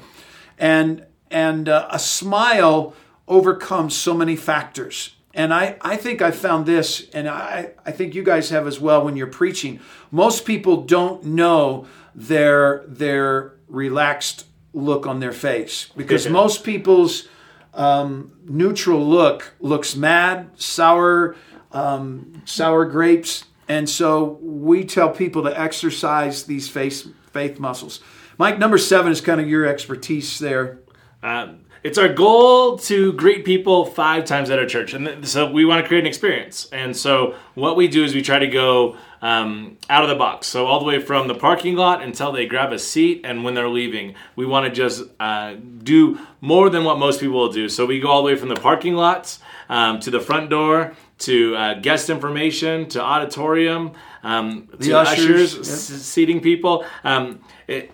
and 0.58 1.06
and 1.32 1.70
uh, 1.70 1.88
a 1.92 2.00
smile 2.00 2.94
overcomes 3.28 3.96
so 3.96 4.14
many 4.14 4.36
factors. 4.36 5.16
And 5.34 5.54
I, 5.54 5.78
I 5.82 5.98
think 5.98 6.22
I 6.22 6.32
found 6.32 6.66
this, 6.66 7.08
and 7.14 7.30
I, 7.30 7.72
I 7.86 7.92
think 7.92 8.16
you 8.16 8.24
guys 8.24 8.50
have 8.50 8.66
as 8.66 8.80
well 8.80 9.06
when 9.06 9.16
you're 9.16 9.28
preaching. 9.28 9.80
Most 10.10 10.46
people 10.46 10.84
don't 10.84 11.24
know 11.24 11.86
their 12.16 12.84
their 12.88 13.54
relaxed 13.68 14.46
look 14.74 15.06
on 15.06 15.20
their 15.20 15.32
face 15.32 15.90
because 15.96 16.28
most 16.28 16.64
people's 16.64 17.28
um, 17.76 18.32
neutral 18.46 19.06
look 19.06 19.54
looks 19.60 19.96
mad, 19.96 20.50
sour, 20.56 21.36
um, 21.72 22.42
sour 22.46 22.86
grapes, 22.86 23.44
and 23.68 23.88
so 23.88 24.40
we 24.42 24.84
tell 24.86 25.10
people 25.10 25.44
to 25.44 25.60
exercise 25.60 26.44
these 26.46 26.68
face 26.68 27.08
faith 27.32 27.60
muscles. 27.60 28.00
Mike, 28.40 28.58
number 28.58 28.78
seven 28.80 29.12
is 29.12 29.22
kind 29.22 29.40
of 29.40 29.48
your 29.48 29.66
expertise 29.68 30.40
there. 30.40 30.80
Um, 31.24 31.62
it's 31.84 31.98
our 31.98 32.10
goal 32.12 32.78
to 32.80 33.14
greet 33.14 33.46
people 33.46 33.86
five 33.86 34.26
times 34.26 34.50
at 34.50 34.60
our 34.60 34.66
church, 34.66 34.94
and 34.94 35.06
th- 35.06 35.26
so 35.26 35.50
we 35.52 35.64
want 35.64 35.82
to 35.84 35.88
create 35.88 36.02
an 36.02 36.08
experience. 36.08 36.68
And 36.72 36.96
so 36.98 37.36
what 37.56 37.76
we 37.76 37.88
do 37.88 38.04
is 38.04 38.14
we 38.14 38.22
try 38.22 38.40
to 38.40 38.48
go 38.48 38.98
um, 39.22 39.78
out 39.90 40.04
of 40.04 40.10
the 40.10 40.16
box, 40.16 40.48
so 40.48 40.66
all 40.66 40.80
the 40.80 40.86
way 40.86 41.00
from 41.00 41.28
the 41.28 41.36
parking 41.36 41.76
lot 41.76 42.02
until 42.04 42.32
they 42.32 42.46
grab 42.46 42.72
a 42.74 42.80
seat, 42.80 43.22
and 43.24 43.44
when 43.44 43.54
they're 43.54 43.70
leaving, 43.70 44.16
we 44.36 44.46
want 44.46 44.66
to 44.66 44.72
just 44.72 45.04
uh, 45.20 45.56
do 45.84 46.20
more 46.42 46.70
than 46.70 46.84
what 46.84 46.98
most 47.00 47.20
people 47.20 47.38
will 47.38 47.52
do. 47.52 47.70
So 47.70 47.86
we 47.86 48.00
go 48.00 48.10
all 48.10 48.22
the 48.22 48.28
way 48.28 48.36
from 48.36 48.50
the 48.50 48.56
parking 48.56 48.96
lots 48.96 49.40
um, 49.70 50.00
to 50.02 50.12
the 50.12 50.20
front 50.20 50.50
door. 50.50 50.94
To 51.22 51.56
uh, 51.56 51.74
guest 51.80 52.12
information, 52.12 52.88
to 52.90 53.02
auditorium, 53.02 53.94
um, 54.22 54.68
to 54.82 55.00
ushers, 55.00 55.56
ushers, 55.56 55.68
s- 55.68 56.02
seating 56.04 56.42
people. 56.42 56.86
Um, 57.04 57.40
it, 57.68 57.90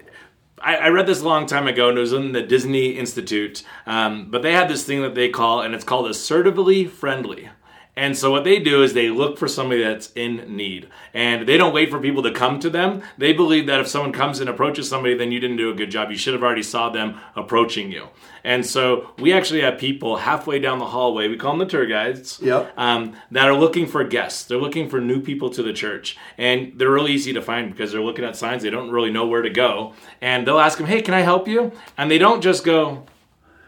I, 0.63 0.75
I 0.75 0.88
read 0.89 1.08
this 1.08 1.22
a 1.22 1.27
long 1.27 1.46
time 1.46 1.67
ago, 1.67 1.89
and 1.89 1.98
it 1.98 2.01
was 2.01 2.13
in 2.13 2.32
the 2.32 2.41
Disney 2.41 2.91
Institute. 2.91 3.63
Um, 3.86 4.32
but 4.32 4.41
they 4.41 4.53
had 4.53 4.70
this 4.70 4.86
thing 4.86 5.01
that 5.01 5.13
they 5.13 5.29
call, 5.29 5.62
and 5.62 5.75
it's 5.75 5.84
called 5.84 6.08
assertively 6.10 6.86
friendly. 6.86 7.50
And 7.96 8.18
so 8.18 8.32
what 8.32 8.44
they 8.44 8.58
do 8.58 8.82
is 8.82 8.94
they 8.94 9.10
look 9.10 9.38
for 9.38 9.48
somebody 9.48 9.84
that's 9.84 10.12
in 10.14 10.56
need, 10.58 10.90
and 11.14 11.48
they 11.48 11.58
don't 11.58 11.76
wait 11.76 11.92
for 11.92 12.00
people 12.00 12.24
to 12.24 12.32
come 12.32 12.60
to 12.60 12.70
them. 12.70 13.04
They 13.20 13.34
believe 13.34 13.68
that 13.68 13.80
if 13.80 13.88
someone 13.88 14.12
comes 14.12 14.40
and 14.40 14.50
approaches 14.50 14.90
somebody, 14.90 15.14
then 15.14 15.32
you 15.32 15.40
didn't 15.40 15.58
do 15.58 15.70
a 15.70 15.76
good 15.76 15.92
job. 15.92 16.10
You 16.10 16.18
should 16.18 16.34
have 16.34 16.42
already 16.42 16.64
saw 16.64 16.90
them 16.90 17.20
approaching 17.36 17.92
you. 17.92 18.08
And 18.44 18.66
so 18.66 19.12
we 19.20 19.32
actually 19.32 19.62
have 19.62 19.78
people 19.78 20.18
halfway 20.18 20.58
down 20.58 20.80
the 20.80 20.88
hallway. 20.88 21.28
We 21.28 21.38
call 21.38 21.52
them 21.52 21.60
the 21.60 21.66
tour 21.66 21.86
guides. 21.86 22.40
Yep. 22.42 22.74
Um, 22.78 23.14
that 23.30 23.48
are 23.48 23.54
looking 23.54 23.86
for 23.86 24.04
guests. 24.04 24.44
They're 24.44 24.58
looking 24.58 24.90
for 24.90 25.00
new 25.00 25.22
people 25.22 25.52
to 25.52 25.62
the 25.62 25.72
church, 25.72 26.18
and 26.38 26.74
they're 26.76 26.90
really 26.90 27.12
easy 27.12 27.32
to 27.34 27.42
find 27.44 27.72
because 27.72 27.92
they're 27.92 28.02
looking 28.02 28.26
at 28.26 28.36
signs. 28.36 28.64
They 28.64 28.72
don't 28.72 28.90
really 28.90 29.12
know 29.12 29.28
where 29.28 29.44
to 29.44 29.52
go, 29.52 29.94
and 30.20 30.48
they'll 30.48 30.60
ask 30.60 30.80
them, 30.80 30.88
"Hey, 30.88 31.04
can 31.04 31.14
I 31.14 31.22
help 31.22 31.48
you?" 31.48 31.72
And 31.96 32.10
they 32.10 32.18
don't 32.18 32.42
just 32.42 32.64
go, 32.64 33.06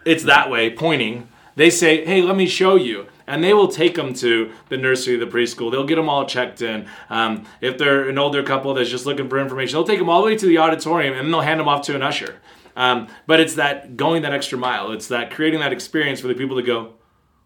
"It's 0.04 0.24
that 0.24 0.50
way," 0.50 0.72
pointing. 0.72 1.30
They 1.56 1.70
say, 1.70 2.04
"Hey, 2.04 2.24
let 2.24 2.36
me 2.36 2.48
show 2.48 2.76
you." 2.76 3.06
And 3.28 3.44
they 3.44 3.54
will 3.54 3.68
take 3.68 3.96
them 3.96 4.14
to 4.16 4.52
the 4.70 4.78
nursery, 4.78 5.16
the 5.18 5.26
preschool. 5.26 5.72
They'll 5.72 5.86
get 5.86 5.96
them 5.96 6.10
all 6.10 6.26
checked 6.26 6.62
in. 6.62 6.88
Um, 7.10 7.46
if 7.62 7.78
they're 7.78 8.08
an 8.08 8.18
older 8.20 8.44
couple 8.44 8.74
that's 8.74 8.90
just 8.90 9.06
looking 9.06 9.30
for 9.30 9.40
information, 9.40 9.76
they'll 9.76 9.88
take 9.88 10.00
them 10.00 10.10
all 10.10 10.22
the 10.22 10.28
way 10.28 10.38
to 10.38 10.46
the 10.46 10.60
auditorium 10.60 11.14
and 11.14 11.24
then 11.26 11.32
they'll 11.32 11.42
hand 11.42 11.60
them 11.60 11.68
off 11.68 11.82
to 11.88 11.96
an 11.96 12.04
usher. 12.04 12.36
Um, 12.76 13.08
but 13.26 13.40
it's 13.40 13.56
that 13.56 13.98
going 13.98 14.22
that 14.24 14.34
extra 14.34 14.58
mile. 14.58 14.92
It's 14.92 15.08
that 15.08 15.32
creating 15.32 15.62
that 15.62 15.72
experience 15.74 16.20
for 16.20 16.28
the 16.28 16.36
people 16.36 16.58
to 16.58 16.62
go, 16.64 16.94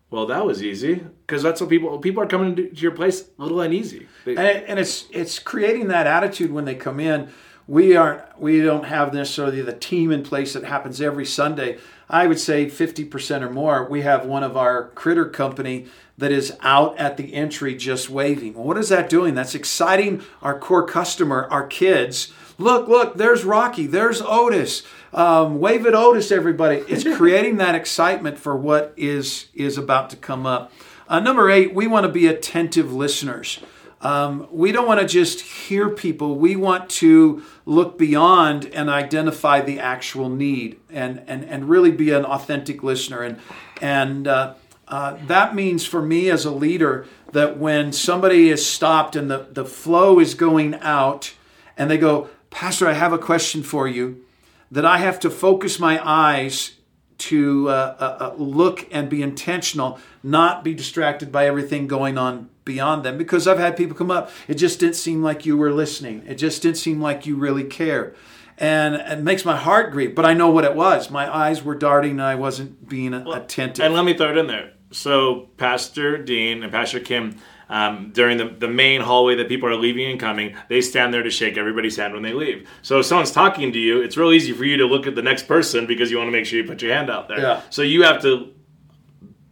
well, 0.10 0.26
that 0.26 0.44
was 0.46 0.64
easy 0.64 0.96
because 0.96 1.44
that's 1.44 1.62
what 1.62 1.70
people 1.70 2.00
people 2.00 2.24
are 2.24 2.28
coming 2.28 2.56
to 2.56 2.76
your 2.76 2.92
place 2.92 3.30
a 3.38 3.42
little 3.44 3.62
uneasy. 3.62 4.08
They- 4.26 4.36
and, 4.36 4.48
it- 4.48 4.66
and 4.68 4.80
it's 4.80 5.06
it's 5.12 5.38
creating 5.40 5.90
that 5.90 6.08
attitude 6.08 6.52
when 6.52 6.66
they 6.66 6.74
come 6.76 7.00
in. 7.00 7.30
We 7.68 7.96
aren't 7.96 8.24
we 8.42 8.60
don't 8.62 8.86
have 8.86 9.14
necessarily 9.14 9.62
the 9.62 9.74
team 9.74 10.12
in 10.12 10.24
place 10.24 10.54
that 10.54 10.64
happens 10.64 11.00
every 11.00 11.26
Sunday. 11.28 11.78
I 12.10 12.26
would 12.26 12.40
say 12.40 12.66
50% 12.66 13.42
or 13.42 13.50
more. 13.50 13.86
We 13.86 14.02
have 14.02 14.26
one 14.26 14.44
of 14.44 14.58
our 14.58 14.90
critter 14.90 15.26
company 15.26 15.86
that 16.18 16.32
is 16.32 16.58
out 16.62 16.98
at 16.98 17.18
the 17.18 17.34
entry 17.34 17.76
just 17.76 18.10
waving. 18.10 18.56
What 18.56 18.78
is 18.78 18.90
that 18.90 19.10
doing? 19.10 19.36
That's 19.36 19.56
exciting 19.56 20.24
our 20.42 20.58
core 20.58 20.86
customer, 20.86 21.48
our 21.52 21.68
kids. 21.68 22.34
Look, 22.58 22.88
look, 22.88 23.16
there's 23.16 23.46
Rocky, 23.46 23.88
there's 23.88 24.22
Otis. 24.22 24.84
Um, 25.14 25.60
wave 25.60 25.86
at 25.86 25.96
Otis, 25.96 26.32
everybody. 26.32 26.78
It's 26.88 27.04
creating 27.18 27.58
that 27.58 27.76
excitement 27.76 28.38
for 28.38 28.56
what 28.56 28.94
is 28.98 29.48
is 29.54 29.78
about 29.78 30.10
to 30.10 30.18
come 30.18 30.46
up. 30.46 30.72
Uh, 31.08 31.20
number 31.20 31.50
eight, 31.50 31.74
we 31.74 31.88
want 31.88 32.06
to 32.06 32.12
be 32.12 32.28
attentive 32.28 32.94
listeners. 32.94 33.60
Um, 34.02 34.48
we 34.52 34.72
don't 34.72 34.88
want 34.88 35.02
to 35.02 35.06
just 35.06 35.42
hear 35.42 35.90
people. 35.90 36.36
We 36.36 36.56
want 36.56 36.90
to 36.92 37.44
look 37.66 37.98
beyond 37.98 38.66
and 38.68 38.90
identify 38.90 39.62
the 39.62 39.80
actual 39.80 40.30
need 40.30 40.80
and, 40.90 41.22
and, 41.28 41.44
and 41.44 41.70
really 41.70 41.92
be 41.92 42.12
an 42.12 42.24
authentic 42.24 42.82
listener. 42.82 43.24
And, 43.24 43.40
and 43.82 44.28
uh, 44.28 44.54
uh, 44.88 45.18
that 45.28 45.54
means 45.54 45.86
for 45.86 46.02
me 46.02 46.30
as 46.30 46.46
a 46.46 46.52
leader 46.52 47.06
that 47.34 47.58
when 47.58 47.92
somebody 47.92 48.50
is 48.50 48.66
stopped 48.66 49.16
and 49.16 49.30
the, 49.30 49.48
the 49.52 49.66
flow 49.66 50.20
is 50.20 50.34
going 50.34 50.76
out 50.76 51.34
and 51.78 51.92
they 51.92 51.98
go, 51.98 52.30
Pastor, 52.50 52.88
I 52.88 52.94
have 52.94 53.14
a 53.14 53.20
question 53.20 53.64
for 53.64 53.88
you, 53.88 54.24
that 54.72 54.86
I 54.86 54.98
have 55.00 55.20
to 55.22 55.30
focus 55.30 55.80
my 55.80 56.00
eyes 56.04 56.76
to 57.20 57.70
uh, 57.70 57.72
uh, 58.00 58.18
uh, 58.20 58.36
look 58.38 58.88
and 58.92 59.10
be 59.10 59.22
intentional, 59.22 60.00
not 60.24 60.64
be 60.64 60.74
distracted 60.74 61.32
by 61.32 61.46
everything 61.46 61.88
going 61.88 62.18
on 62.18 62.50
beyond 62.66 63.04
them. 63.04 63.18
Because 63.18 63.48
I've 63.48 63.60
had 63.60 63.78
people 63.78 63.96
come 63.96 64.12
up, 64.12 64.32
it 64.48 64.56
just 64.56 64.80
didn't 64.80 64.96
seem 64.96 65.22
like 65.22 65.46
you 65.46 65.56
were 65.58 65.72
listening. 65.72 66.24
It 66.28 66.36
just 66.36 66.62
didn't 66.62 66.78
seem 66.78 67.02
like 67.02 67.26
you 67.26 67.36
really 67.36 67.64
cared. 67.64 68.16
And 68.58 68.96
it 68.96 69.24
makes 69.24 69.46
my 69.46 69.56
heart 69.56 69.92
grieve, 69.92 70.16
but 70.16 70.26
I 70.26 70.34
know 70.34 70.50
what 70.50 70.66
it 70.66 70.76
was. 70.76 71.10
My 71.10 71.34
eyes 71.34 71.64
were 71.64 71.76
darting 71.76 72.12
and 72.12 72.22
I 72.22 72.36
wasn't 72.36 72.90
being 72.90 73.14
attentive. 73.14 73.86
And 73.86 73.94
let 73.94 74.04
me 74.04 74.14
throw 74.14 74.32
it 74.32 74.38
in 74.38 74.48
there. 74.48 74.74
So, 74.92 75.50
Pastor 75.58 76.18
Dean 76.18 76.64
and 76.64 76.72
Pastor 76.72 77.00
Kim, 77.00 77.38
um, 77.70 78.12
during 78.14 78.38
the, 78.38 78.46
the 78.46 78.68
main 78.68 79.02
hallway 79.02 79.36
that 79.36 79.48
people 79.48 79.70
are 79.70 79.76
leaving 79.76 80.10
and 80.10 80.20
coming, 80.20 80.56
they 80.70 80.82
stand 80.82 81.14
there 81.14 81.22
to 81.24 81.30
shake 81.30 81.56
everybody's 81.58 81.96
hand 81.98 82.14
when 82.14 82.24
they 82.24 82.34
leave. 82.34 82.68
So, 82.82 83.00
if 83.00 83.06
someone's 83.06 83.32
talking 83.32 83.72
to 83.72 83.80
you, 83.80 84.02
it's 84.02 84.18
real 84.18 84.32
easy 84.32 84.54
for 84.54 84.66
you 84.66 84.78
to 84.78 84.86
look 84.86 85.06
at 85.08 85.16
the 85.16 85.22
next 85.22 85.48
person 85.48 85.86
because 85.86 86.10
you 86.10 86.18
want 86.18 86.28
to 86.28 86.32
make 86.32 86.46
sure 86.46 86.60
you 86.60 86.68
put 86.68 86.82
your 86.82 86.94
hand 86.94 87.10
out 87.10 87.28
there. 87.28 87.40
Yeah. 87.40 87.62
So, 87.70 87.82
you 87.84 88.04
have 88.04 88.22
to 88.24 88.54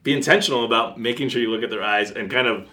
be 0.03 0.13
intentional 0.13 0.65
about 0.65 0.99
making 0.99 1.29
sure 1.29 1.41
you 1.41 1.51
look 1.51 1.63
at 1.63 1.69
their 1.69 1.83
eyes 1.83 2.11
and 2.11 2.31
kind 2.31 2.47
of, 2.47 2.67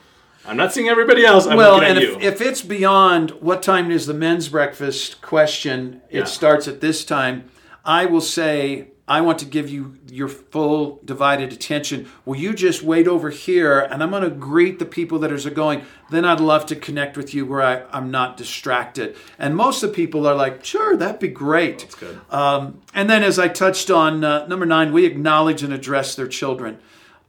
I'm 0.46 0.56
not 0.56 0.72
seeing 0.72 0.88
everybody 0.88 1.24
else, 1.26 1.46
I'm 1.46 1.56
well, 1.56 1.80
and 1.80 1.98
at 1.98 2.02
if, 2.02 2.10
you. 2.10 2.20
if 2.20 2.40
it's 2.40 2.62
beyond 2.62 3.30
what 3.40 3.62
time 3.62 3.90
is 3.90 4.06
the 4.06 4.14
men's 4.14 4.48
breakfast 4.48 5.20
question, 5.20 6.00
it 6.10 6.18
Yeah. 6.20 6.24
starts 6.24 6.68
at 6.68 6.80
this 6.80 7.04
time. 7.04 7.50
I 7.84 8.06
will 8.06 8.20
say, 8.20 8.88
I 9.06 9.20
want 9.20 9.38
to 9.40 9.44
give 9.44 9.68
you 9.68 9.98
your 10.10 10.28
full 10.28 10.98
divided 11.04 11.52
attention. 11.52 12.08
Will 12.24 12.36
you 12.36 12.54
just 12.54 12.82
wait 12.82 13.06
over 13.06 13.28
here 13.28 13.80
and 13.80 14.02
I'm 14.02 14.10
going 14.10 14.22
to 14.22 14.30
greet 14.30 14.78
the 14.78 14.86
people 14.86 15.18
that 15.18 15.30
are 15.30 15.50
going? 15.50 15.82
Then 16.10 16.24
I'd 16.24 16.40
love 16.40 16.64
to 16.66 16.76
connect 16.76 17.16
with 17.16 17.34
you 17.34 17.44
where 17.44 17.60
I, 17.60 17.82
I'm 17.92 18.10
not 18.10 18.38
distracted. 18.38 19.14
And 19.38 19.56
most 19.56 19.82
of 19.82 19.90
the 19.90 19.94
people 19.94 20.26
are 20.26 20.34
like, 20.34 20.64
sure, 20.64 20.96
that'd 20.96 21.20
be 21.20 21.28
great. 21.28 21.80
That's 21.80 21.94
good. 21.96 22.20
Um, 22.30 22.80
and 22.94 23.10
then, 23.10 23.22
as 23.22 23.38
I 23.38 23.48
touched 23.48 23.90
on 23.90 24.24
uh, 24.24 24.46
number 24.46 24.64
nine, 24.64 24.92
we 24.92 25.04
acknowledge 25.04 25.62
and 25.62 25.72
address 25.72 26.14
their 26.14 26.28
children. 26.28 26.78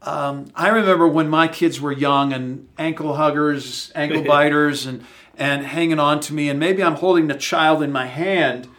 Um, 0.02 0.46
I 0.56 0.70
remember 0.70 1.08
when 1.08 1.28
my 1.28 1.48
kids 1.48 1.82
were 1.82 1.92
young 1.92 2.32
and 2.32 2.70
ankle 2.78 3.16
huggers, 3.16 3.92
ankle 3.96 4.24
biters, 4.28 4.86
and 4.86 5.04
and 5.38 5.66
hanging 5.66 6.00
on 6.00 6.22
to 6.22 6.34
me, 6.34 6.48
and 6.48 6.58
maybe 6.58 6.82
I'm 6.82 6.96
holding 6.96 7.30
a 7.30 7.38
child 7.38 7.84
in 7.84 7.92
my 7.92 8.06
hand, 8.06 8.70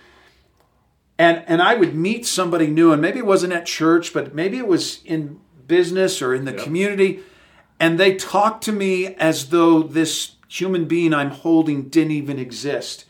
and 1.19 1.45
and 1.47 1.63
I 1.63 1.75
would 1.75 1.95
meet 1.95 2.27
somebody 2.27 2.67
new, 2.67 2.93
and 2.93 3.01
maybe 3.01 3.19
it 3.19 3.27
wasn't 3.27 3.53
at 3.53 3.67
church, 3.67 4.13
but 4.13 4.35
maybe 4.35 4.59
it 4.59 4.67
was 4.67 5.03
in 5.05 5.41
business 5.67 6.23
or 6.23 6.35
in 6.35 6.45
the 6.45 6.53
community, 6.53 7.21
and 7.81 7.99
they 7.99 8.15
talked 8.15 8.65
to 8.65 8.73
me 8.73 9.15
as 9.17 9.51
though 9.51 9.83
this 9.83 10.37
human 10.49 10.87
being 10.87 11.13
I'm 11.13 11.31
holding 11.31 11.89
didn't 11.89 12.13
even 12.13 12.39
exist. 12.39 13.05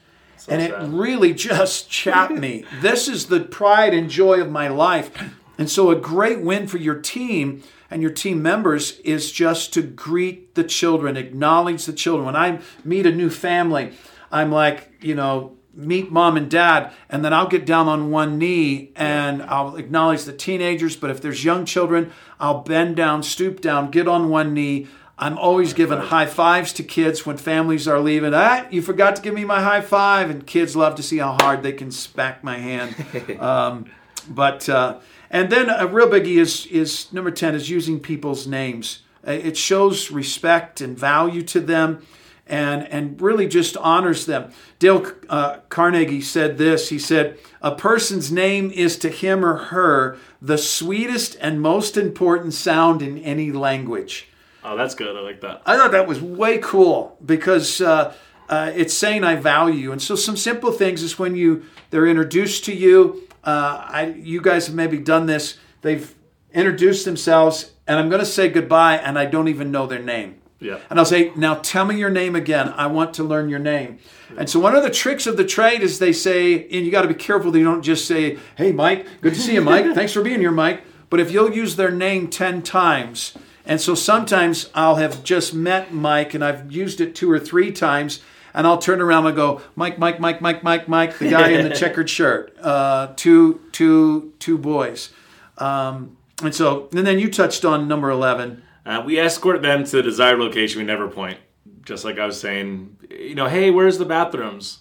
and 0.49 0.63
it 0.63 0.75
really 0.79 1.35
just 1.35 1.91
chapped 1.91 2.35
me. 2.35 2.65
This 2.81 3.09
is 3.09 3.27
the 3.27 3.41
pride 3.41 3.93
and 3.93 4.09
joy 4.09 4.41
of 4.41 4.51
my 4.51 4.69
life. 4.69 5.11
And 5.59 5.71
so, 5.71 5.91
a 5.91 5.97
great 5.97 6.41
win 6.41 6.67
for 6.67 6.77
your 6.77 7.01
team 7.01 7.63
and 7.91 8.03
your 8.03 8.11
team 8.11 8.43
members 8.43 8.99
is 9.01 9.33
just 9.33 9.73
to 9.75 9.83
greet 9.83 10.55
the 10.55 10.65
children, 10.65 11.17
acknowledge 11.17 11.85
the 11.87 11.93
children. 11.93 12.27
When 12.27 12.37
I 12.37 12.61
meet 12.85 13.07
a 13.07 13.13
new 13.13 13.31
family, 13.31 13.93
I'm 14.31 14.51
like, 14.51 14.93
you 15.01 15.15
know, 15.15 15.56
meet 15.77 16.11
mom 16.11 16.37
and 16.37 16.51
dad, 16.51 16.93
and 17.09 17.25
then 17.25 17.33
I'll 17.33 17.47
get 17.49 17.67
down 17.67 17.87
on 17.87 18.11
one 18.11 18.39
knee 18.39 18.91
and 18.97 19.43
I'll 19.43 19.77
acknowledge 19.77 20.25
the 20.25 20.33
teenagers. 20.33 20.97
But 20.97 21.11
if 21.11 21.21
there's 21.21 21.45
young 21.45 21.65
children, 21.67 22.11
I'll 22.41 22.63
bend 22.63 22.97
down, 22.97 23.23
stoop 23.23 23.61
down, 23.61 23.91
get 23.91 24.09
on 24.09 24.31
one 24.31 24.55
knee. 24.55 24.89
I'm 25.19 25.39
always 25.39 25.73
giving 25.73 25.99
high 25.99 26.27
fives 26.27 26.73
to 26.75 26.83
kids 26.83 27.25
when 27.25 27.39
families 27.39 27.89
are 27.89 28.01
leaving. 28.01 28.35
Ah, 28.35 28.67
you 28.71 28.83
forgot 28.83 29.17
to 29.17 29.23
give 29.23 29.33
me 29.35 29.45
my 29.45 29.63
high 29.63 29.81
five, 29.81 30.29
and 30.29 30.47
kids 30.47 30.77
love 30.77 30.95
to 30.97 31.03
see 31.03 31.19
how 31.19 31.37
hard 31.41 31.63
they 31.63 31.73
can 31.73 31.91
smack 31.91 32.45
my 32.45 32.59
hand. 32.59 32.95
um, 33.41 33.87
but 34.29 34.69
uh, 34.69 34.99
and 35.31 35.51
then 35.51 35.71
a 35.71 35.87
real 35.87 36.09
biggie 36.09 36.39
is 36.39 36.67
is 36.67 37.11
number 37.13 37.31
ten 37.31 37.55
is 37.55 37.71
using 37.71 37.99
people's 38.01 38.47
names. 38.47 39.01
Uh, 39.27 39.33
It 39.33 39.57
shows 39.57 40.11
respect 40.11 40.81
and 40.83 40.99
value 40.99 41.43
to 41.45 41.61
them, 41.61 42.03
and 42.47 42.87
and 42.89 43.21
really 43.21 43.49
just 43.49 43.77
honors 43.79 44.27
them. 44.27 44.53
Dale 44.79 45.07
uh, 45.29 45.59
Carnegie 45.69 46.21
said 46.21 46.59
this. 46.59 46.89
He 46.89 46.99
said, 46.99 47.39
"A 47.61 47.75
person's 47.75 48.31
name 48.31 48.71
is 48.71 48.97
to 48.99 49.09
him 49.09 49.45
or 49.45 49.57
her 49.57 50.19
the 50.41 50.59
sweetest 50.59 51.37
and 51.41 51.61
most 51.61 51.97
important 51.97 52.55
sound 52.55 53.03
in 53.03 53.19
any 53.19 53.53
language." 53.53 54.29
Oh, 54.65 54.77
that's 54.77 54.95
good. 54.95 55.17
I 55.17 55.21
like 55.21 55.41
that. 55.43 55.63
I 55.65 55.77
thought 55.77 55.93
that 55.93 56.09
was 56.09 56.21
way 56.21 56.59
cool 56.59 57.17
because 57.25 57.81
uh, 57.81 58.15
uh, 58.49 58.73
it's 58.75 58.95
saying 58.95 59.23
I 59.23 59.37
value 59.37 59.79
you. 59.79 59.93
And 59.93 60.03
so 60.03 60.17
some 60.17 60.37
simple 60.37 60.73
things 60.73 61.03
is 61.03 61.19
when 61.19 61.37
you 61.37 61.65
they're 61.91 62.07
introduced 62.07 62.65
to 62.67 62.75
you. 62.75 63.29
Uh, 63.45 63.85
I 63.89 64.15
you 64.17 64.41
guys 64.41 64.67
have 64.67 64.75
maybe 64.75 64.99
done 64.99 65.27
this. 65.27 65.59
They've 65.83 66.13
introduced 66.53 67.05
themselves, 67.05 67.73
and 67.87 67.99
I'm 67.99 68.09
going 68.09 68.21
to 68.21 68.27
say 68.27 68.49
goodbye, 68.49 68.97
and 68.97 69.19
I 69.19 69.27
don't 69.27 69.49
even 69.49 69.71
know 69.71 69.87
their 69.87 70.03
name. 70.03 70.41
Yeah. 70.59 70.79
And 70.89 70.99
I'll 70.99 71.05
say, 71.05 71.33
now 71.37 71.57
tell 71.57 71.85
me 71.85 71.99
your 71.99 72.11
name 72.11 72.35
again. 72.35 72.73
I 72.77 72.87
want 72.87 73.15
to 73.15 73.25
learn 73.25 73.49
your 73.49 73.59
name. 73.59 73.99
And 74.37 74.49
so 74.49 74.59
one 74.59 74.75
of 74.75 74.83
the 74.83 74.91
tricks 74.91 75.27
of 75.27 75.37
the 75.37 75.45
trade 75.45 75.83
is 75.83 75.99
they 75.99 76.13
say, 76.13 76.65
and 76.69 76.85
you 76.85 76.91
got 76.91 77.03
to 77.03 77.09
be 77.09 77.15
careful 77.15 77.51
that 77.51 77.59
you 77.59 77.65
don't 77.65 77.83
just 77.83 78.07
say, 78.07 78.39
hey, 78.57 78.73
Mike, 78.73 79.07
good 79.21 79.35
to 79.35 79.41
see 79.41 79.55
you, 79.55 79.61
Mike. 79.61 79.95
Thanks 79.95 80.13
for 80.13 80.23
being 80.23 80.41
here, 80.41 80.51
Mike. 80.51 80.83
But 81.11 81.21
if 81.21 81.31
you'll 81.31 81.53
use 81.53 81.77
their 81.77 81.91
name 81.91 82.29
10 82.29 82.63
times, 82.63 83.37
and 83.65 83.81
so 83.81 83.95
sometimes 83.95 84.71
I'll 84.75 84.97
have 84.97 85.23
just 85.23 85.53
met 85.55 85.93
Mike 85.93 86.35
and 86.35 86.45
I've 86.45 86.73
used 86.73 87.01
it 87.01 87.15
two 87.15 87.31
or 87.31 87.39
three 87.39 87.71
times, 87.71 88.21
and 88.55 88.67
I'll 88.67 88.79
turn 88.79 89.01
around 89.03 89.27
and 89.27 89.37
go, 89.37 89.61
Mike, 89.75 89.99
Mike, 89.99 90.19
Mike, 90.19 90.41
Mike, 90.41 90.63
Mike, 90.65 90.89
Mike, 90.89 91.19
the 91.19 91.29
guy 91.29 91.49
in 91.51 91.69
the 91.69 91.75
checkered 91.77 92.09
shirt, 92.09 92.57
uh, 92.61 93.13
two, 93.15 93.61
two, 93.73 94.33
two 94.39 94.57
boys. 94.57 95.11
Um, 95.59 96.17
and 96.43 96.55
so, 96.55 96.89
and 96.93 97.07
then 97.07 97.19
you 97.19 97.31
touched 97.31 97.65
on 97.65 97.87
number 97.87 98.11
11. 98.11 98.63
Uh, 98.87 99.03
we 99.05 99.19
escort 99.19 99.63
them 99.63 99.85
to 99.85 99.97
the 99.97 100.03
desired 100.03 100.39
location. 100.39 100.79
We 100.79 100.85
never 100.85 101.09
point. 101.09 101.39
Just 101.85 102.05
like 102.05 102.19
I 102.19 102.27
was 102.27 102.41
saying, 102.41 102.97
you 103.11 103.35
know, 103.35 103.47
hey, 103.47 103.71
where's 103.71 103.99
the 103.99 104.05
bathrooms? 104.05 104.79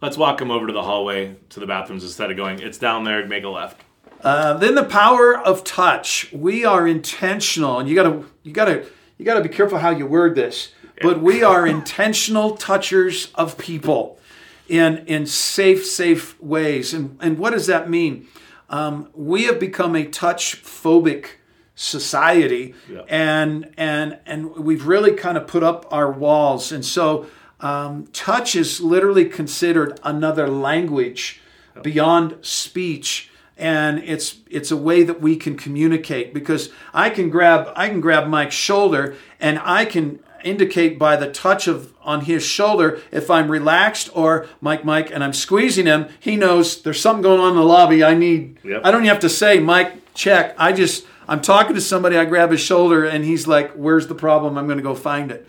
Let's 0.00 0.16
walk 0.16 0.38
them 0.38 0.50
over 0.50 0.66
to 0.66 0.72
the 0.72 0.82
hallway 0.82 1.36
to 1.50 1.60
the 1.60 1.66
bathrooms 1.66 2.02
instead 2.02 2.30
of 2.30 2.36
going, 2.36 2.60
it's 2.60 2.78
down 2.78 3.04
there, 3.04 3.24
make 3.26 3.44
a 3.44 3.48
left. 3.48 3.82
Uh, 4.22 4.54
then 4.54 4.74
the 4.74 4.84
power 4.84 5.38
of 5.38 5.64
touch. 5.64 6.32
We 6.32 6.64
are 6.64 6.88
intentional, 6.88 7.78
and 7.78 7.88
you 7.88 7.94
gotta, 7.94 8.24
you 8.42 8.52
gotta, 8.52 8.86
you 9.18 9.24
gotta 9.24 9.42
be 9.42 9.48
careful 9.48 9.78
how 9.78 9.90
you 9.90 10.06
word 10.06 10.34
this. 10.34 10.72
But 11.02 11.20
we 11.20 11.42
are 11.42 11.66
intentional 11.66 12.56
touchers 12.56 13.32
of 13.34 13.58
people 13.58 14.20
in 14.68 14.98
in 15.06 15.26
safe, 15.26 15.84
safe 15.84 16.40
ways. 16.40 16.94
And 16.94 17.18
and 17.20 17.38
what 17.38 17.50
does 17.50 17.66
that 17.66 17.90
mean? 17.90 18.28
Um, 18.70 19.10
we 19.14 19.44
have 19.44 19.58
become 19.58 19.96
a 19.96 20.04
touch 20.04 20.62
phobic 20.62 21.38
society, 21.74 22.74
Yeah. 22.90 23.02
and 23.08 23.70
and 23.76 24.18
and 24.26 24.56
we've 24.56 24.86
really 24.86 25.12
kind 25.12 25.36
of 25.36 25.46
put 25.46 25.62
up 25.62 25.86
our 25.90 26.10
walls. 26.10 26.72
And 26.72 26.84
so, 26.84 27.26
um, 27.60 28.06
touch 28.12 28.54
is 28.56 28.80
literally 28.80 29.24
considered 29.24 29.98
another 30.04 30.48
language 30.48 31.40
beyond 31.82 32.36
speech 32.42 33.30
and 33.56 33.98
it's 34.04 34.36
it's 34.50 34.70
a 34.70 34.76
way 34.76 35.02
that 35.02 35.20
we 35.22 35.36
can 35.36 35.56
communicate 35.56 36.34
because 36.34 36.70
I 36.92 37.08
can 37.08 37.30
grab 37.30 37.72
I 37.74 37.88
can 37.88 38.00
grab 38.00 38.28
Mike's 38.28 38.54
shoulder 38.54 39.14
and 39.40 39.58
I 39.64 39.86
can 39.86 40.18
indicate 40.44 40.98
by 40.98 41.16
the 41.16 41.30
touch 41.30 41.68
of 41.68 41.94
on 42.02 42.22
his 42.22 42.42
shoulder 42.44 43.00
if 43.10 43.30
I'm 43.30 43.50
relaxed 43.50 44.10
or 44.12 44.46
Mike 44.60 44.84
Mike 44.84 45.10
and 45.10 45.22
I'm 45.24 45.32
squeezing 45.32 45.86
him 45.86 46.08
he 46.20 46.36
knows 46.36 46.82
there's 46.82 47.00
something 47.00 47.22
going 47.22 47.40
on 47.40 47.50
in 47.52 47.56
the 47.56 47.64
lobby 47.64 48.04
I 48.04 48.14
need 48.14 48.58
Yep. 48.64 48.82
I 48.84 48.90
don't 48.90 49.02
even 49.02 49.08
have 49.14 49.20
to 49.20 49.28
say 49.30 49.58
Mike 49.60 50.12
check 50.14 50.54
I 50.58 50.72
just 50.72 51.06
I'm 51.28 51.40
talking 51.40 51.74
to 51.74 51.80
somebody 51.80 52.16
I 52.16 52.24
grab 52.24 52.50
his 52.50 52.60
shoulder 52.60 53.04
and 53.04 53.24
he's 53.24 53.46
like 53.46 53.72
where's 53.72 54.06
the 54.06 54.14
problem 54.14 54.58
I'm 54.58 54.66
going 54.66 54.78
to 54.78 54.82
go 54.82 54.94
find 54.94 55.30
it 55.30 55.48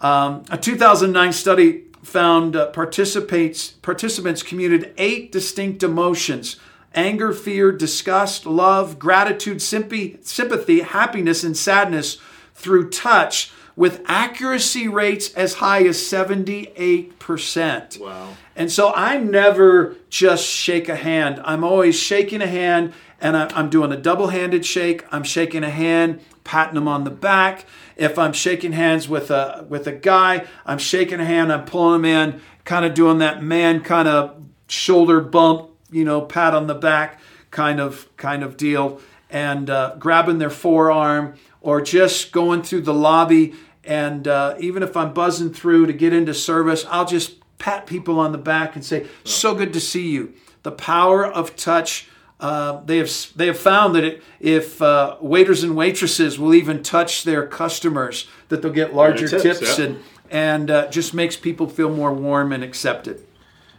um, 0.00 0.44
a 0.50 0.58
2009 0.58 1.32
study 1.32 1.84
found 2.02 2.54
uh, 2.54 2.70
participates, 2.70 3.70
participants 3.70 4.42
commuted 4.42 4.92
eight 4.96 5.32
distinct 5.32 5.82
emotions 5.82 6.56
anger, 6.94 7.32
fear, 7.32 7.72
disgust, 7.72 8.46
love, 8.46 8.98
gratitude, 8.98 9.60
sympathy, 9.60 10.18
sympathy, 10.22 10.80
happiness, 10.80 11.44
and 11.44 11.54
sadness 11.54 12.16
through 12.54 12.88
touch 12.88 13.52
with 13.76 14.02
accuracy 14.06 14.88
rates 14.88 15.32
as 15.34 15.54
high 15.54 15.84
as 15.84 15.98
78%. 15.98 18.00
Wow. 18.00 18.34
And 18.56 18.72
so 18.72 18.92
I 18.94 19.18
never 19.18 19.96
just 20.08 20.46
shake 20.46 20.88
a 20.88 20.96
hand. 20.96 21.42
I'm 21.44 21.62
always 21.62 21.98
shaking 21.98 22.40
a 22.40 22.46
hand 22.46 22.94
and 23.20 23.36
I- 23.36 23.50
I'm 23.54 23.70
doing 23.70 23.92
a 23.92 23.96
double 23.96 24.28
handed 24.28 24.64
shake. 24.64 25.04
I'm 25.10 25.22
shaking 25.22 25.64
a 25.64 25.70
hand, 25.70 26.20
patting 26.44 26.74
them 26.74 26.88
on 26.88 27.04
the 27.04 27.10
back. 27.10 27.64
If 27.96 28.18
I'm 28.18 28.32
shaking 28.32 28.72
hands 28.72 29.08
with 29.08 29.30
a, 29.30 29.64
with 29.68 29.86
a 29.86 29.92
guy, 29.92 30.44
I'm 30.64 30.78
shaking 30.78 31.20
a 31.20 31.24
hand, 31.24 31.52
I'm 31.52 31.64
pulling 31.64 32.00
him 32.00 32.04
in, 32.04 32.40
kind 32.64 32.84
of 32.84 32.94
doing 32.94 33.18
that 33.18 33.42
man 33.42 33.80
kind 33.80 34.06
of 34.08 34.42
shoulder 34.68 35.20
bump, 35.20 35.70
you 35.90 36.04
know, 36.04 36.20
pat 36.20 36.54
on 36.54 36.66
the 36.66 36.74
back 36.74 37.20
kind 37.50 37.80
of 37.80 38.14
kind 38.16 38.42
of 38.42 38.56
deal, 38.56 39.00
and 39.30 39.70
uh, 39.70 39.94
grabbing 39.98 40.38
their 40.38 40.50
forearm 40.50 41.34
or 41.60 41.80
just 41.80 42.32
going 42.32 42.62
through 42.62 42.82
the 42.82 42.94
lobby. 42.94 43.54
And 43.82 44.28
uh, 44.28 44.56
even 44.58 44.82
if 44.82 44.96
I'm 44.96 45.14
buzzing 45.14 45.52
through 45.52 45.86
to 45.86 45.92
get 45.92 46.12
into 46.12 46.34
service, 46.34 46.84
I'll 46.90 47.06
just 47.06 47.36
pat 47.58 47.86
people 47.86 48.18
on 48.18 48.32
the 48.32 48.38
back 48.38 48.74
and 48.74 48.84
say, 48.84 49.06
"So 49.24 49.54
good 49.54 49.72
to 49.72 49.80
see 49.80 50.08
you." 50.08 50.34
The 50.64 50.72
power 50.72 51.24
of 51.24 51.56
touch. 51.56 52.08
Uh, 52.38 52.82
they 52.84 52.98
have 52.98 53.10
they 53.34 53.46
have 53.46 53.58
found 53.58 53.94
that 53.94 54.04
it, 54.04 54.22
if 54.40 54.82
uh, 54.82 55.16
waiters 55.20 55.62
and 55.62 55.74
waitresses 55.74 56.38
will 56.38 56.54
even 56.54 56.82
touch 56.82 57.24
their 57.24 57.46
customers, 57.46 58.28
that 58.48 58.60
they'll 58.60 58.72
get 58.72 58.94
larger 58.94 59.26
tips, 59.26 59.42
tips, 59.42 59.78
yeah. 59.78 59.86
and 59.86 60.02
and 60.30 60.70
uh, 60.70 60.90
just 60.90 61.14
makes 61.14 61.36
people 61.36 61.66
feel 61.66 61.88
more 61.88 62.12
warm 62.12 62.52
and 62.52 62.62
accepted. 62.62 63.26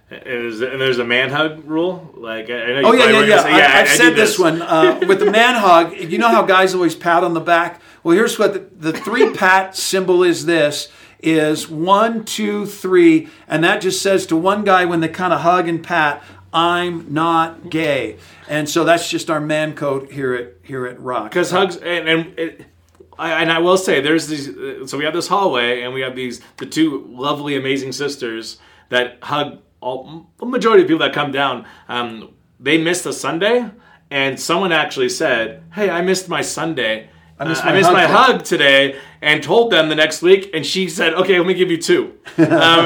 And 0.10 0.22
there's, 0.24 0.62
and 0.62 0.80
there's 0.80 1.00
a 1.00 1.04
man 1.04 1.30
hug 1.30 1.66
rule. 1.66 2.14
Like 2.16 2.46
I 2.50 2.82
know 2.82 2.90
Oh 2.90 2.94
yeah, 2.94 3.10
yeah, 3.12 3.26
yeah. 3.26 3.44
say, 3.44 3.52
I, 3.52 3.60
I, 3.60 3.80
I've 3.82 3.90
I 3.90 3.96
said 3.96 4.10
do 4.12 4.16
this, 4.16 4.40
one 4.40 4.62
uh, 4.62 5.02
with 5.08 5.20
the 5.20 5.30
man 5.30 5.56
hug. 5.56 5.96
You 5.96 6.18
know 6.18 6.30
how 6.30 6.44
guys 6.44 6.74
always 6.74 6.96
pat 6.96 7.24
on 7.24 7.34
the 7.34 7.42
back. 7.42 7.82
Well, 8.04 8.16
here's 8.16 8.40
what 8.40 8.54
the, 8.54 8.92
the 8.92 8.98
three 8.98 9.34
pat 9.34 9.76
symbol 9.76 10.24
is. 10.24 10.46
This 10.46 10.88
is 11.20 11.68
one, 11.68 12.24
two, 12.24 12.66
three, 12.66 13.28
and 13.48 13.64
that 13.64 13.82
just 13.82 14.02
says 14.02 14.26
to 14.28 14.36
one 14.36 14.64
guy 14.64 14.86
when 14.86 15.00
they 15.00 15.10
kind 15.10 15.34
of 15.34 15.42
hug 15.42 15.68
and 15.68 15.84
pat, 15.84 16.24
"I'm 16.58 17.14
not 17.14 17.70
gay," 17.70 18.18
and 18.50 18.68
so 18.70 18.84
that's 18.84 19.10
just 19.10 19.30
our 19.30 19.40
man 19.40 19.74
code 19.76 20.12
here 20.12 20.34
at 20.42 20.48
here 20.64 20.86
at 20.92 21.00
Rock. 21.00 21.30
because 21.32 21.52
hugs 21.52 21.76
and 21.78 22.08
and, 22.10 22.40
it, 22.40 22.66
I, 23.20 23.42
and 23.42 23.52
I 23.52 23.60
will 23.60 23.78
say 23.78 24.02
there's 24.02 24.28
these. 24.28 24.46
uh, 24.50 24.86
So 24.88 24.98
we 24.98 25.06
have 25.06 25.14
this 25.14 25.28
hallway 25.28 25.82
and 25.84 25.94
we 25.94 26.02
have 26.02 26.16
these 26.16 26.42
the 26.58 26.66
two 26.66 26.90
lovely, 27.10 27.56
amazing 27.56 27.92
sisters 27.94 28.58
that 28.90 29.18
hug 29.22 29.60
all 29.82 30.28
the 30.40 30.46
majority 30.46 30.82
of 30.84 30.88
people 30.88 31.06
that 31.06 31.14
come 31.14 31.32
down. 31.32 31.66
Um, 31.90 32.34
they 32.60 32.78
missed 32.78 33.06
a 33.06 33.14
Sunday, 33.14 33.58
and 34.10 34.40
someone 34.40 34.72
actually 34.72 35.10
said, 35.10 35.62
"Hey, 35.74 35.90
I 35.90 36.02
missed 36.02 36.28
my 36.30 36.42
Sunday." 36.42 37.10
I 37.40 37.44
missed 37.48 37.64
I 37.64 37.70
my 37.70 37.74
missed 37.78 37.90
hug 37.90 37.96
my 38.02 38.08
hug 38.18 38.44
today, 38.44 38.96
and 39.22 39.44
told 39.44 39.72
them 39.72 39.90
the 39.90 39.96
next 40.04 40.24
week, 40.24 40.50
and 40.56 40.66
she 40.66 40.90
said, 40.90 41.14
"Okay, 41.14 41.38
let 41.38 41.48
me 41.48 41.54
give 41.54 41.70
you 41.70 41.78
two. 41.92 42.04
um, 42.40 42.44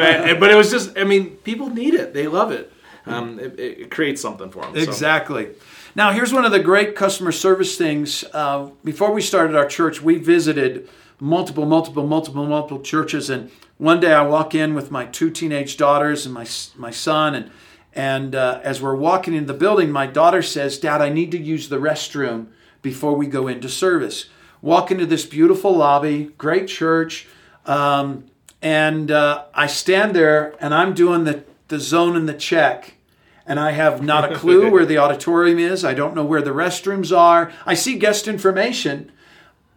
and- 0.09 0.29
and- 0.29 0.39
but 0.41 0.51
it 0.51 0.55
was 0.55 0.69
just, 0.75 0.87
I 0.97 1.05
mean, 1.05 1.23
people 1.49 1.67
need 1.69 1.93
it; 1.93 2.13
they 2.13 2.27
love 2.27 2.51
it. 2.59 2.65
Um, 3.05 3.39
it, 3.39 3.59
it 3.59 3.91
creates 3.91 4.21
something 4.21 4.49
for 4.51 4.61
them. 4.61 4.75
Exactly. 4.75 5.49
Now, 5.95 6.11
here's 6.11 6.31
one 6.31 6.45
of 6.45 6.51
the 6.51 6.59
great 6.59 6.95
customer 6.95 7.31
service 7.31 7.77
things. 7.77 8.23
Uh, 8.33 8.69
before 8.83 9.11
we 9.11 9.21
started 9.21 9.55
our 9.55 9.67
church, 9.67 10.01
we 10.01 10.17
visited 10.17 10.87
multiple, 11.19 11.65
multiple, 11.65 12.05
multiple, 12.05 12.45
multiple 12.45 12.81
churches. 12.81 13.29
And 13.29 13.51
one 13.77 13.99
day 13.99 14.13
I 14.13 14.21
walk 14.23 14.55
in 14.55 14.73
with 14.73 14.91
my 14.91 15.05
two 15.05 15.29
teenage 15.29 15.77
daughters 15.77 16.25
and 16.25 16.33
my, 16.33 16.45
my 16.77 16.91
son. 16.91 17.35
And, 17.35 17.51
and 17.93 18.35
uh, 18.35 18.61
as 18.63 18.81
we're 18.81 18.95
walking 18.95 19.33
into 19.33 19.51
the 19.51 19.59
building, 19.59 19.91
my 19.91 20.07
daughter 20.07 20.41
says, 20.41 20.77
Dad, 20.77 21.01
I 21.01 21.09
need 21.09 21.31
to 21.31 21.37
use 21.37 21.69
the 21.69 21.77
restroom 21.77 22.47
before 22.81 23.15
we 23.15 23.27
go 23.27 23.47
into 23.47 23.69
service. 23.69 24.29
Walk 24.61 24.91
into 24.91 25.05
this 25.05 25.25
beautiful 25.25 25.75
lobby, 25.75 26.31
great 26.37 26.67
church. 26.67 27.27
Um, 27.65 28.25
and 28.61 29.11
uh, 29.11 29.45
I 29.53 29.67
stand 29.67 30.15
there 30.15 30.55
and 30.59 30.73
I'm 30.73 30.93
doing 30.93 31.23
the, 31.23 31.43
the 31.71 31.79
zone 31.79 32.15
and 32.15 32.29
the 32.29 32.35
check 32.35 32.97
and 33.45 33.59
I 33.59 33.71
have 33.71 34.01
not 34.01 34.31
a 34.31 34.35
clue 34.35 34.69
where 34.69 34.85
the 34.85 34.97
auditorium 34.99 35.59
is. 35.59 35.83
I 35.83 35.93
don't 35.93 36.15
know 36.15 36.23
where 36.23 36.41
the 36.41 36.51
restrooms 36.51 37.15
are. 37.15 37.51
I 37.65 37.73
see 37.73 37.97
guest 37.97 38.27
information, 38.27 39.11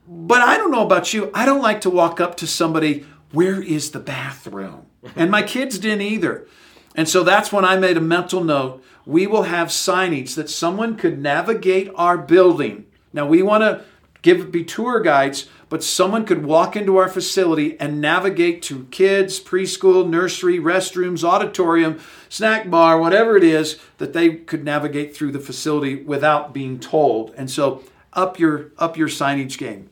but 0.06 0.42
I 0.42 0.56
don't 0.56 0.70
know 0.70 0.84
about 0.84 1.12
you. 1.12 1.30
I 1.34 1.46
don't 1.46 1.62
like 1.62 1.80
to 1.82 1.90
walk 1.90 2.20
up 2.20 2.36
to 2.36 2.46
somebody, 2.46 3.06
where 3.32 3.62
is 3.62 3.90
the 3.90 4.00
bathroom? 4.00 4.86
And 5.16 5.30
my 5.30 5.42
kids 5.42 5.78
didn't 5.78 6.02
either. 6.02 6.46
And 6.94 7.08
so 7.08 7.24
that's 7.24 7.52
when 7.52 7.64
I 7.64 7.76
made 7.76 7.96
a 7.96 8.02
mental 8.02 8.44
note. 8.44 8.82
We 9.04 9.26
will 9.26 9.42
have 9.42 9.68
signage 9.68 10.34
that 10.36 10.48
someone 10.48 10.96
could 10.96 11.20
navigate 11.20 11.90
our 11.94 12.16
building. 12.16 12.86
Now 13.12 13.26
we 13.26 13.42
want 13.42 13.62
to 13.62 13.84
give 14.22 14.50
be 14.50 14.64
tour 14.64 15.00
guides, 15.00 15.48
but 15.68 15.82
someone 15.82 16.24
could 16.24 16.44
walk 16.44 16.76
into 16.76 16.96
our 16.96 17.08
facility 17.08 17.78
and 17.80 18.00
navigate 18.00 18.62
to 18.62 18.84
kids, 18.90 19.40
preschool, 19.40 20.08
nursery, 20.08 20.58
restrooms, 20.58 21.24
auditorium, 21.24 22.00
snack 22.28 22.70
bar, 22.70 22.98
whatever 22.98 23.36
it 23.36 23.44
is 23.44 23.78
that 23.98 24.12
they 24.12 24.34
could 24.34 24.64
navigate 24.64 25.16
through 25.16 25.32
the 25.32 25.40
facility 25.40 25.96
without 25.96 26.52
being 26.52 26.78
told. 26.78 27.32
And 27.36 27.50
so 27.50 27.82
up 28.12 28.38
your 28.38 28.70
up 28.78 28.96
your 28.96 29.08
signage 29.08 29.58
game. 29.58 29.90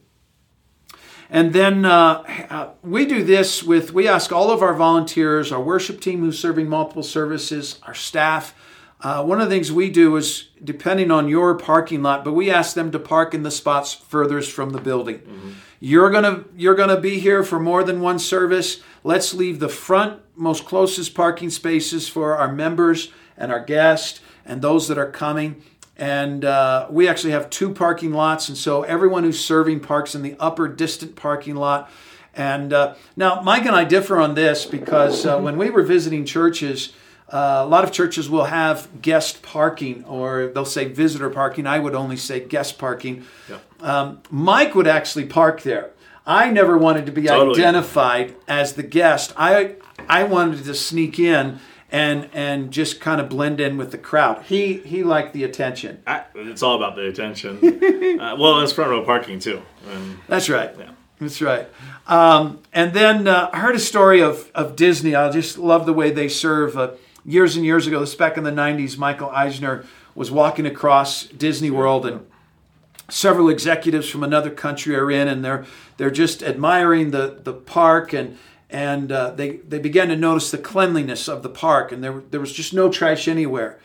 And 1.32 1.54
then 1.54 1.86
uh, 1.86 2.74
we 2.82 3.06
do 3.06 3.24
this 3.24 3.62
with, 3.62 3.94
we 3.94 4.06
ask 4.06 4.32
all 4.32 4.50
of 4.50 4.60
our 4.60 4.74
volunteers, 4.74 5.50
our 5.50 5.62
worship 5.62 5.98
team 5.98 6.20
who's 6.20 6.38
serving 6.38 6.68
multiple 6.68 7.02
services, 7.02 7.80
our 7.84 7.94
staff. 7.94 8.54
Uh, 9.02 9.24
one 9.24 9.40
of 9.40 9.50
the 9.50 9.54
things 9.54 9.72
we 9.72 9.90
do 9.90 10.14
is, 10.14 10.48
depending 10.62 11.10
on 11.10 11.28
your 11.28 11.56
parking 11.56 12.02
lot, 12.02 12.24
but 12.24 12.32
we 12.34 12.50
ask 12.50 12.74
them 12.74 12.92
to 12.92 12.98
park 13.00 13.34
in 13.34 13.42
the 13.42 13.50
spots 13.50 13.92
furthest 13.92 14.52
from 14.52 14.70
the 14.70 14.80
building. 14.80 15.18
Mm-hmm. 15.18 15.50
You're 15.80 16.10
gonna 16.10 16.44
you're 16.56 16.76
gonna 16.76 17.00
be 17.00 17.18
here 17.18 17.42
for 17.42 17.58
more 17.58 17.82
than 17.82 18.00
one 18.00 18.20
service. 18.20 18.80
Let's 19.02 19.34
leave 19.34 19.58
the 19.58 19.68
front 19.68 20.20
most 20.36 20.64
closest 20.64 21.14
parking 21.14 21.50
spaces 21.50 22.08
for 22.08 22.36
our 22.36 22.52
members 22.52 23.12
and 23.36 23.50
our 23.50 23.62
guests 23.64 24.20
and 24.46 24.62
those 24.62 24.86
that 24.86 24.98
are 24.98 25.10
coming. 25.10 25.62
And 25.96 26.44
uh, 26.44 26.86
we 26.88 27.08
actually 27.08 27.32
have 27.32 27.50
two 27.50 27.74
parking 27.74 28.12
lots, 28.12 28.48
and 28.48 28.56
so 28.56 28.82
everyone 28.82 29.24
who's 29.24 29.44
serving 29.44 29.80
parks 29.80 30.14
in 30.14 30.22
the 30.22 30.36
upper 30.38 30.68
distant 30.68 31.16
parking 31.16 31.56
lot. 31.56 31.90
And 32.34 32.72
uh, 32.72 32.94
now, 33.16 33.40
Mike 33.42 33.66
and 33.66 33.74
I 33.74 33.84
differ 33.84 34.18
on 34.18 34.34
this 34.34 34.64
because 34.64 35.26
uh, 35.26 35.38
when 35.38 35.58
we 35.58 35.68
were 35.68 35.82
visiting 35.82 36.24
churches, 36.24 36.92
uh, 37.32 37.62
a 37.64 37.66
lot 37.66 37.82
of 37.82 37.92
churches 37.92 38.28
will 38.28 38.44
have 38.44 39.00
guest 39.00 39.42
parking 39.42 40.04
or 40.04 40.48
they'll 40.48 40.66
say 40.66 40.84
visitor 40.84 41.30
parking. 41.30 41.66
I 41.66 41.78
would 41.78 41.94
only 41.94 42.16
say 42.16 42.40
guest 42.40 42.78
parking. 42.78 43.24
Yeah. 43.48 43.58
Um, 43.80 44.22
Mike 44.30 44.74
would 44.74 44.86
actually 44.86 45.24
park 45.26 45.62
there. 45.62 45.90
I 46.26 46.50
never 46.50 46.76
wanted 46.76 47.06
to 47.06 47.12
be 47.12 47.22
totally. 47.22 47.58
identified 47.58 48.36
as 48.46 48.74
the 48.74 48.82
guest. 48.82 49.32
I 49.36 49.76
I 50.08 50.24
wanted 50.24 50.64
to 50.64 50.74
sneak 50.74 51.18
in 51.18 51.58
and 51.90 52.28
and 52.34 52.70
just 52.70 53.00
kind 53.00 53.20
of 53.20 53.30
blend 53.30 53.60
in 53.60 53.78
with 53.78 53.92
the 53.92 53.98
crowd. 53.98 54.42
He 54.44 54.74
he 54.78 55.02
liked 55.02 55.32
the 55.32 55.44
attention. 55.44 56.02
I, 56.06 56.24
it's 56.34 56.62
all 56.62 56.76
about 56.76 56.96
the 56.96 57.08
attention. 57.08 57.56
uh, 58.20 58.36
well, 58.38 58.60
it's 58.60 58.72
front 58.72 58.90
row 58.90 59.04
parking 59.04 59.38
too. 59.38 59.62
And, 59.90 60.18
That's 60.28 60.50
right. 60.50 60.70
Yeah. 60.78 60.90
That's 61.18 61.40
right. 61.40 61.68
Um, 62.06 62.60
and 62.72 62.92
then 62.92 63.28
uh, 63.28 63.48
I 63.52 63.60
heard 63.60 63.76
a 63.76 63.80
story 63.80 64.20
of, 64.20 64.50
of 64.56 64.74
Disney. 64.74 65.14
I 65.14 65.30
just 65.30 65.56
love 65.56 65.86
the 65.86 65.92
way 65.92 66.10
they 66.10 66.28
serve. 66.28 66.76
Uh, 66.76 66.92
years 67.24 67.56
and 67.56 67.64
years 67.64 67.86
ago, 67.86 68.00
this 68.00 68.14
back 68.14 68.36
in 68.36 68.44
the 68.44 68.50
90s, 68.50 68.98
Michael 68.98 69.30
Eisner 69.30 69.84
was 70.14 70.30
walking 70.30 70.66
across 70.66 71.24
Disney 71.26 71.70
World 71.70 72.06
and 72.06 72.26
several 73.08 73.48
executives 73.48 74.08
from 74.08 74.22
another 74.22 74.50
country 74.50 74.96
are 74.96 75.10
in 75.10 75.28
and 75.28 75.44
they're 75.44 75.66
they're 75.98 76.10
just 76.10 76.42
admiring 76.42 77.10
the 77.10 77.40
the 77.42 77.52
park 77.52 78.12
and 78.12 78.38
and 78.72 79.12
uh, 79.12 79.30
they 79.30 79.56
they 79.68 79.78
began 79.78 80.08
to 80.08 80.16
notice 80.16 80.50
the 80.50 80.58
cleanliness 80.58 81.28
of 81.28 81.42
the 81.42 81.48
park, 81.50 81.92
and 81.92 82.02
there 82.02 82.22
there 82.30 82.40
was 82.40 82.52
just 82.52 82.72
no 82.72 82.90
trash 82.90 83.28
anywhere. 83.28 83.78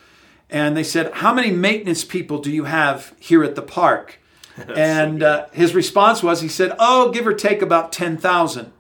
And 0.50 0.78
they 0.78 0.84
said, 0.84 1.12
"How 1.16 1.34
many 1.34 1.52
maintenance 1.52 2.06
people 2.06 2.40
do 2.40 2.50
you 2.50 2.64
have 2.64 3.14
here 3.20 3.44
at 3.44 3.56
the 3.56 3.62
park?" 3.62 4.20
and 4.76 5.22
uh, 5.22 5.48
his 5.52 5.76
response 5.76 6.24
was, 6.24 6.42
he 6.42 6.48
said, 6.48 6.74
"Oh, 6.80 7.12
give 7.12 7.28
or 7.28 7.34
take 7.34 7.62
about 7.62 7.92
ten 7.92 8.18
thousand. 8.18 8.72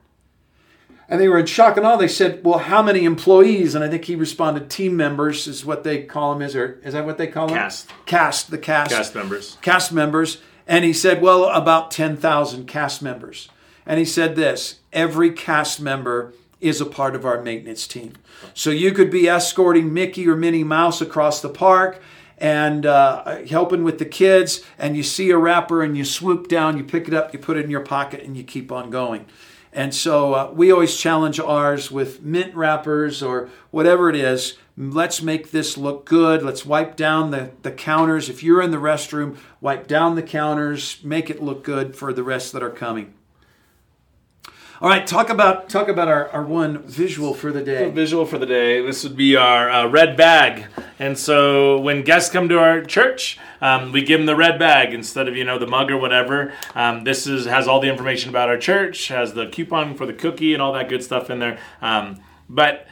And 1.09 1.21
they 1.21 1.29
were 1.29 1.39
in 1.39 1.45
shock 1.45 1.77
and 1.77 1.85
awe. 1.85 1.95
They 1.95 2.07
said, 2.07 2.43
"Well, 2.43 2.59
how 2.59 2.81
many 2.81 3.05
employees?" 3.05 3.75
And 3.75 3.83
I 3.83 3.89
think 3.89 4.05
he 4.05 4.15
responded, 4.15 4.69
"Team 4.69 4.97
members 4.97 5.47
is 5.47 5.65
what 5.65 5.83
they 5.83 6.03
call 6.03 6.33
them. 6.33 6.41
Is 6.41 6.55
or 6.55 6.79
is 6.83 6.93
that 6.93 7.05
what 7.05 7.17
they 7.17 7.27
call 7.27 7.47
them? 7.47 7.57
Cast. 7.57 7.89
Cast. 8.05 8.51
The 8.51 8.57
cast. 8.57 8.91
Cast 8.91 9.15
members. 9.15 9.57
Cast 9.61 9.93
members." 9.93 10.39
And 10.67 10.83
he 10.83 10.93
said, 10.93 11.21
"Well, 11.21 11.45
about 11.45 11.91
ten 11.91 12.17
thousand 12.17 12.67
cast 12.67 13.01
members." 13.01 13.49
And 13.85 13.99
he 13.99 14.05
said 14.05 14.35
this 14.35 14.79
every 14.91 15.31
cast 15.31 15.79
member 15.79 16.33
is 16.59 16.81
a 16.81 16.85
part 16.85 17.15
of 17.15 17.25
our 17.25 17.41
maintenance 17.41 17.87
team. 17.87 18.13
So 18.53 18.69
you 18.69 18.91
could 18.91 19.09
be 19.09 19.29
escorting 19.29 19.93
Mickey 19.93 20.27
or 20.27 20.35
Minnie 20.35 20.63
Mouse 20.63 21.01
across 21.01 21.41
the 21.41 21.49
park 21.49 22.01
and 22.37 22.85
uh, 22.85 23.43
helping 23.45 23.83
with 23.83 23.97
the 23.97 24.05
kids, 24.05 24.61
and 24.77 24.95
you 24.95 25.03
see 25.03 25.31
a 25.31 25.37
wrapper 25.37 25.83
and 25.83 25.97
you 25.97 26.05
swoop 26.05 26.47
down, 26.47 26.77
you 26.77 26.83
pick 26.83 27.07
it 27.07 27.13
up, 27.13 27.33
you 27.33 27.39
put 27.39 27.57
it 27.57 27.65
in 27.65 27.71
your 27.71 27.81
pocket, 27.81 28.21
and 28.23 28.37
you 28.37 28.43
keep 28.43 28.71
on 28.71 28.89
going. 28.89 29.25
And 29.77 29.93
so 29.93 30.33
uh, 30.33 30.51
we 30.55 30.71
always 30.71 30.97
challenge 30.97 31.39
ours 31.39 31.91
with 31.91 32.23
mint 32.23 32.55
wrappers 32.55 33.21
or 33.21 33.47
whatever 33.69 34.09
it 34.09 34.15
is. 34.15 34.57
Let's 34.75 35.21
make 35.21 35.51
this 35.51 35.77
look 35.77 36.03
good. 36.03 36.41
Let's 36.41 36.65
wipe 36.65 36.95
down 36.95 37.29
the, 37.29 37.51
the 37.61 37.71
counters. 37.71 38.27
If 38.27 38.41
you're 38.41 38.63
in 38.63 38.71
the 38.71 38.77
restroom, 38.77 39.37
wipe 39.61 39.85
down 39.85 40.15
the 40.15 40.23
counters, 40.23 40.97
make 41.03 41.29
it 41.29 41.43
look 41.43 41.63
good 41.63 41.95
for 41.95 42.11
the 42.11 42.23
rest 42.23 42.53
that 42.53 42.63
are 42.63 42.71
coming. 42.71 43.13
All 44.79 44.89
right, 44.89 45.07
talk 45.07 45.31
about 45.31 45.69
talk 45.69 45.87
about 45.87 46.07
our, 46.07 46.29
our 46.29 46.43
one 46.43 46.83
visual 46.83 47.33
for 47.33 47.51
the 47.51 47.63
day. 47.63 47.89
visual 47.89 48.27
for 48.27 48.37
the 48.37 48.45
day. 48.45 48.79
This 48.85 49.03
would 49.03 49.17
be 49.17 49.35
our 49.35 49.71
uh, 49.71 49.87
red 49.87 50.15
bag. 50.15 50.67
And 50.99 51.17
so 51.17 51.79
when 51.79 52.03
guests 52.03 52.31
come 52.31 52.47
to 52.49 52.59
our 52.59 52.83
church, 52.83 53.39
um, 53.59 53.91
we 53.91 54.03
give 54.03 54.19
them 54.19 54.27
the 54.27 54.35
red 54.35 54.59
bag 54.59 54.93
instead 54.93 55.27
of 55.27 55.35
you 55.35 55.43
know 55.43 55.57
the 55.57 55.65
mug 55.65 55.89
or 55.89 55.97
whatever. 55.97 56.53
Um, 56.75 57.05
this 57.05 57.25
is 57.25 57.45
has 57.45 57.67
all 57.67 57.79
the 57.79 57.89
information 57.89 58.29
about 58.29 58.49
our 58.49 58.57
church, 58.57 59.07
has 59.07 59.33
the 59.33 59.47
coupon 59.47 59.95
for 59.95 60.05
the 60.05 60.13
cookie 60.13 60.53
and 60.53 60.61
all 60.61 60.73
that 60.73 60.89
good 60.89 61.03
stuff 61.03 61.31
in 61.31 61.39
there. 61.39 61.57
Um, 61.81 62.19
but 62.47 62.85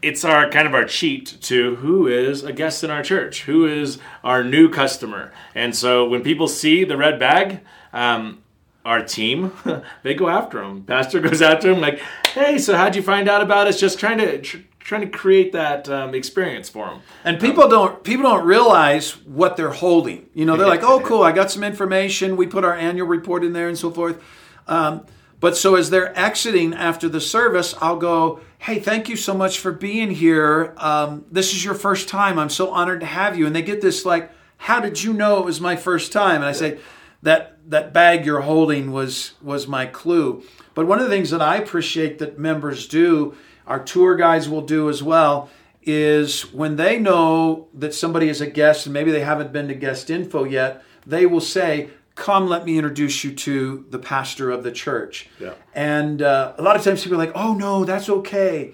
it's 0.00 0.24
our 0.24 0.48
kind 0.48 0.66
of 0.66 0.72
our 0.72 0.86
cheat 0.86 1.36
to 1.42 1.76
who 1.76 2.06
is 2.06 2.42
a 2.42 2.54
guest 2.54 2.82
in 2.82 2.90
our 2.90 3.02
church, 3.02 3.42
who 3.42 3.66
is 3.66 3.98
our 4.24 4.42
new 4.42 4.70
customer. 4.70 5.30
And 5.54 5.76
so 5.76 6.08
when 6.08 6.22
people 6.22 6.48
see 6.48 6.84
the 6.84 6.96
red 6.96 7.18
bag, 7.20 7.60
um, 7.92 8.42
our 8.86 9.04
team, 9.04 9.52
they 10.02 10.14
go 10.14 10.28
after 10.28 10.62
him. 10.62 10.84
Pastor 10.84 11.20
goes 11.20 11.42
after 11.42 11.72
him 11.72 11.80
like, 11.80 12.00
"Hey, 12.28 12.56
so 12.56 12.76
how'd 12.76 12.94
you 12.94 13.02
find 13.02 13.28
out 13.28 13.42
about 13.42 13.66
us?" 13.66 13.78
Just 13.78 13.98
trying 13.98 14.18
to 14.18 14.40
tr- 14.40 14.58
trying 14.78 15.00
to 15.00 15.08
create 15.08 15.52
that 15.52 15.88
um, 15.88 16.14
experience 16.14 16.68
for 16.68 16.86
them. 16.86 17.00
And 17.24 17.40
people 17.40 17.64
um, 17.64 17.70
don't 17.70 18.04
people 18.04 18.22
don't 18.22 18.46
realize 18.46 19.16
what 19.26 19.56
they're 19.56 19.72
holding. 19.72 20.26
You 20.34 20.44
know, 20.44 20.56
they're 20.56 20.68
like, 20.68 20.84
"Oh, 20.84 21.00
cool! 21.04 21.22
I 21.22 21.32
got 21.32 21.50
some 21.50 21.64
information. 21.64 22.36
We 22.36 22.46
put 22.46 22.64
our 22.64 22.74
annual 22.74 23.08
report 23.08 23.44
in 23.44 23.52
there 23.52 23.68
and 23.68 23.76
so 23.76 23.90
forth." 23.90 24.22
Um, 24.68 25.04
but 25.38 25.56
so 25.56 25.74
as 25.74 25.90
they're 25.90 26.16
exiting 26.18 26.72
after 26.72 27.08
the 27.08 27.20
service, 27.20 27.74
I'll 27.80 27.98
go, 27.98 28.40
"Hey, 28.58 28.78
thank 28.78 29.08
you 29.08 29.16
so 29.16 29.34
much 29.34 29.58
for 29.58 29.72
being 29.72 30.12
here. 30.12 30.74
Um, 30.76 31.24
this 31.30 31.52
is 31.52 31.64
your 31.64 31.74
first 31.74 32.08
time. 32.08 32.38
I'm 32.38 32.50
so 32.50 32.70
honored 32.70 33.00
to 33.00 33.06
have 33.06 33.36
you." 33.36 33.46
And 33.46 33.56
they 33.56 33.62
get 33.62 33.80
this 33.80 34.06
like, 34.06 34.30
"How 34.58 34.78
did 34.78 35.02
you 35.02 35.12
know 35.12 35.40
it 35.40 35.44
was 35.44 35.60
my 35.60 35.74
first 35.74 36.12
time?" 36.12 36.36
And 36.36 36.44
I 36.44 36.52
say 36.52 36.78
that 37.22 37.55
that 37.68 37.92
bag 37.92 38.24
you're 38.24 38.42
holding 38.42 38.92
was 38.92 39.32
was 39.42 39.66
my 39.66 39.86
clue. 39.86 40.42
But 40.74 40.86
one 40.86 40.98
of 40.98 41.04
the 41.04 41.10
things 41.10 41.30
that 41.30 41.42
I 41.42 41.56
appreciate 41.56 42.18
that 42.18 42.38
members 42.38 42.86
do, 42.86 43.34
our 43.66 43.82
tour 43.82 44.16
guides 44.16 44.48
will 44.48 44.62
do 44.62 44.88
as 44.88 45.02
well, 45.02 45.48
is 45.82 46.52
when 46.52 46.76
they 46.76 46.98
know 46.98 47.68
that 47.74 47.94
somebody 47.94 48.28
is 48.28 48.40
a 48.40 48.46
guest 48.46 48.86
and 48.86 48.92
maybe 48.92 49.10
they 49.10 49.20
haven't 49.20 49.52
been 49.52 49.68
to 49.68 49.74
guest 49.74 50.10
info 50.10 50.44
yet, 50.44 50.82
they 51.06 51.26
will 51.26 51.40
say, 51.40 51.90
"Come, 52.14 52.46
let 52.48 52.64
me 52.64 52.76
introduce 52.76 53.24
you 53.24 53.32
to 53.34 53.86
the 53.90 53.98
pastor 53.98 54.50
of 54.50 54.62
the 54.62 54.72
church." 54.72 55.28
Yeah. 55.40 55.54
And 55.74 56.22
uh, 56.22 56.54
a 56.58 56.62
lot 56.62 56.76
of 56.76 56.82
times 56.82 57.02
people 57.02 57.20
are 57.20 57.24
like, 57.24 57.36
"Oh 57.36 57.54
no, 57.54 57.84
that's 57.84 58.08
okay." 58.08 58.72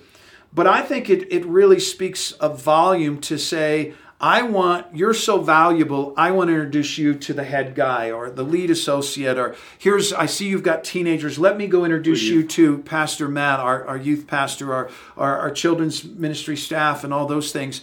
But 0.55 0.67
I 0.67 0.83
think 0.83 1.09
it, 1.09 1.33
it 1.33 1.47
really 1.47 1.81
speaks 1.81 2.35
a 2.39 2.49
volume 2.51 3.21
to 3.23 3.39
say, 3.39 3.95
I 4.23 4.43
want, 4.43 4.95
you're 4.95 5.15
so 5.15 5.41
valuable, 5.41 6.15
I 6.17 6.31
want 6.31 6.47
to 6.47 6.55
introduce 6.55 6.97
you 6.97 7.15
to 7.17 7.35
the 7.35 7.43
head 7.43 7.75
guy 7.75 8.13
or 8.13 8.31
the 8.31 8.45
lead 8.45 8.71
associate, 8.71 9.37
or 9.37 9.57
here's, 9.79 10.13
I 10.13 10.27
see 10.27 10.47
you've 10.47 10.63
got 10.63 10.85
teenagers, 10.85 11.41
let 11.41 11.57
me 11.57 11.67
go 11.67 11.85
introduce 11.85 12.23
you 12.23 12.47
to 12.47 12.79
Pastor 12.79 13.27
Matt, 13.27 13.59
our, 13.59 13.85
our 13.85 13.97
youth 13.97 14.29
pastor, 14.29 14.73
our, 14.73 14.91
our, 15.17 15.39
our 15.41 15.51
children's 15.51 16.05
ministry 16.05 16.57
staff, 16.57 17.03
and 17.03 17.13
all 17.13 17.27
those 17.27 17.51
things, 17.51 17.81